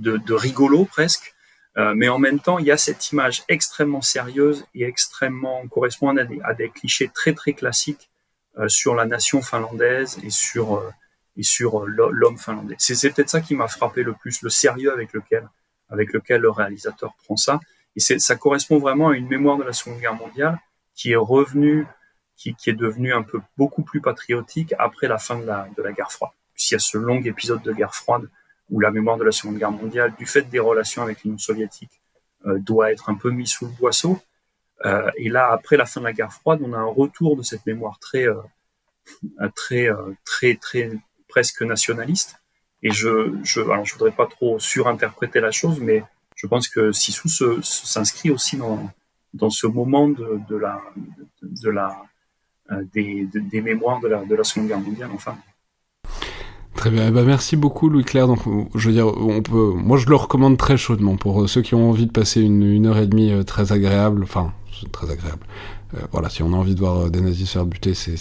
de, 0.00 0.16
de 0.16 0.34
rigolo 0.34 0.84
presque. 0.84 1.34
Euh, 1.76 1.94
mais 1.96 2.08
en 2.08 2.18
même 2.18 2.40
temps, 2.40 2.58
il 2.58 2.66
y 2.66 2.72
a 2.72 2.76
cette 2.76 3.12
image 3.12 3.44
extrêmement 3.48 4.02
sérieuse 4.02 4.66
et 4.74 4.84
extrêmement 4.84 5.66
correspondant 5.68 6.22
à 6.44 6.54
des, 6.54 6.70
clichés 6.70 7.10
très 7.14 7.32
très 7.32 7.52
classiques 7.52 8.10
euh, 8.58 8.68
sur 8.68 8.94
la 8.94 9.06
nation 9.06 9.40
finlandaise 9.40 10.18
et 10.24 10.30
sur 10.30 10.76
euh, 10.76 10.90
et 11.36 11.44
sur 11.44 11.86
l'homme 11.86 12.38
finlandais. 12.38 12.74
C'est 12.78 13.10
peut-être 13.10 13.30
ça 13.30 13.40
qui 13.40 13.54
m'a 13.54 13.68
frappé 13.68 14.02
le 14.02 14.14
plus, 14.14 14.42
le 14.42 14.50
sérieux 14.50 14.92
avec 14.92 15.12
lequel 15.12 15.48
avec 15.88 16.12
lequel 16.12 16.40
le 16.40 16.50
réalisateur 16.50 17.14
prend 17.24 17.36
ça. 17.36 17.60
Et 17.96 18.00
ça 18.00 18.36
correspond 18.36 18.78
vraiment 18.78 19.08
à 19.08 19.16
une 19.16 19.28
mémoire 19.28 19.56
de 19.56 19.64
la 19.64 19.72
Seconde 19.72 20.00
Guerre 20.00 20.14
mondiale 20.14 20.58
qui 20.94 21.12
est 21.12 21.16
revenue, 21.16 21.86
qui, 22.36 22.54
qui 22.54 22.70
est 22.70 22.74
devenue 22.74 23.12
un 23.12 23.22
peu 23.22 23.40
beaucoup 23.56 23.82
plus 23.82 24.00
patriotique 24.00 24.74
après 24.78 25.08
la 25.08 25.18
fin 25.18 25.38
de 25.38 25.44
la, 25.44 25.68
de 25.76 25.82
la 25.82 25.92
guerre 25.92 26.12
froide. 26.12 26.32
Puisqu'il 26.52 26.74
y 26.74 26.76
a 26.76 26.80
ce 26.80 26.98
long 26.98 27.22
épisode 27.22 27.62
de 27.62 27.72
guerre 27.72 27.94
froide 27.94 28.28
où 28.70 28.80
la 28.80 28.90
mémoire 28.90 29.16
de 29.16 29.24
la 29.24 29.32
Seconde 29.32 29.58
Guerre 29.58 29.72
mondiale, 29.72 30.14
du 30.18 30.26
fait 30.26 30.42
des 30.42 30.58
relations 30.58 31.02
avec 31.02 31.22
l'Union 31.22 31.38
soviétique, 31.38 32.00
euh, 32.46 32.58
doit 32.58 32.92
être 32.92 33.10
un 33.10 33.14
peu 33.14 33.30
mise 33.30 33.50
sous 33.50 33.66
le 33.66 33.72
boisseau. 33.72 34.18
Euh, 34.84 35.10
et 35.16 35.28
là, 35.28 35.50
après 35.52 35.76
la 35.76 35.86
fin 35.86 36.00
de 36.00 36.06
la 36.06 36.12
guerre 36.12 36.32
froide, 36.32 36.60
on 36.62 36.72
a 36.72 36.78
un 36.78 36.84
retour 36.84 37.36
de 37.36 37.42
cette 37.42 37.66
mémoire 37.66 37.98
très, 37.98 38.26
euh, 38.26 38.36
très, 39.54 39.90
euh, 39.90 40.12
très, 40.24 40.54
très, 40.54 40.90
presque 41.28 41.62
nationaliste. 41.62 42.36
Et 42.82 42.90
je, 42.90 43.36
je, 43.42 43.60
alors 43.60 43.84
je 43.84 43.92
voudrais 43.92 44.12
pas 44.12 44.26
trop 44.26 44.58
surinterpréter 44.58 45.40
la 45.40 45.50
chose, 45.50 45.80
mais 45.80 46.02
je 46.34 46.46
pense 46.46 46.68
que 46.68 46.92
Sissou 46.92 47.28
s'inscrit 47.62 48.30
aussi 48.30 48.56
dans, 48.56 48.90
dans 49.34 49.50
ce 49.50 49.66
moment 49.66 50.08
de, 50.08 50.40
de 50.48 50.56
la, 50.56 50.80
de, 51.42 51.68
la, 51.68 52.02
euh, 52.72 52.82
des, 52.94 53.28
des, 53.34 53.60
mémoires 53.60 54.00
de 54.00 54.08
la, 54.08 54.24
de 54.24 54.34
la 54.34 54.44
Seconde 54.44 54.68
Guerre 54.68 54.80
mondiale, 54.80 55.10
enfin. 55.12 55.36
Très 56.80 56.90
bien, 56.90 57.10
bah 57.10 57.24
merci 57.26 57.56
beaucoup 57.56 57.90
Louis 57.90 58.04
Claire. 58.04 58.26
Donc, 58.26 58.38
je 58.74 58.88
veux 58.88 58.94
dire, 58.94 59.06
on 59.06 59.42
peut, 59.42 59.74
moi 59.74 59.98
je 59.98 60.06
le 60.06 60.16
recommande 60.16 60.56
très 60.56 60.78
chaudement 60.78 61.16
pour 61.16 61.46
ceux 61.46 61.60
qui 61.60 61.74
ont 61.74 61.90
envie 61.90 62.06
de 62.06 62.10
passer 62.10 62.40
une, 62.40 62.86
heure 62.86 62.96
et 62.96 63.06
demie 63.06 63.32
euh, 63.32 63.42
très 63.42 63.72
agréable, 63.72 64.22
enfin 64.22 64.54
très 64.90 65.10
agréable, 65.10 65.44
euh, 65.92 65.98
voilà, 66.10 66.30
si 66.30 66.42
on 66.42 66.54
a 66.54 66.56
envie 66.56 66.74
de 66.74 66.80
voir 66.80 66.96
euh, 66.96 67.10
des 67.10 67.20
nazis 67.20 67.46
se 67.46 67.52
faire 67.52 67.66
buter, 67.66 67.92
c'est, 67.92 68.14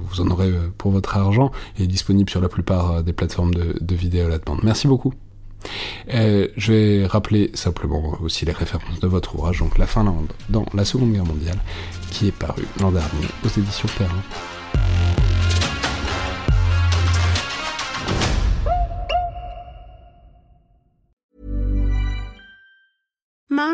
vous 0.00 0.22
en 0.22 0.30
aurez 0.30 0.48
euh, 0.48 0.72
pour 0.78 0.92
votre 0.92 1.14
argent. 1.14 1.50
Il 1.76 1.84
est 1.84 1.88
disponible 1.88 2.30
sur 2.30 2.40
la 2.40 2.48
plupart 2.48 3.02
des 3.02 3.12
plateformes 3.12 3.52
de, 3.52 3.76
de 3.78 3.94
vidéos 3.94 4.30
la 4.30 4.38
demande. 4.38 4.60
Merci 4.62 4.88
beaucoup. 4.88 5.12
Euh, 6.14 6.48
je 6.56 6.72
vais 6.72 7.06
rappeler 7.06 7.50
simplement 7.52 8.16
aussi 8.22 8.46
les 8.46 8.52
références 8.52 8.98
de 8.98 9.06
votre 9.06 9.34
ouvrage, 9.34 9.58
donc 9.58 9.76
La 9.76 9.86
Finlande 9.86 10.32
dans 10.48 10.64
la 10.72 10.86
Seconde 10.86 11.12
Guerre 11.12 11.26
mondiale, 11.26 11.58
qui 12.10 12.28
est 12.28 12.32
paru 12.32 12.62
l'an 12.80 12.92
dernier 12.92 13.26
aux 13.44 13.48
éditions 13.48 13.90
Perrin. 13.98 14.22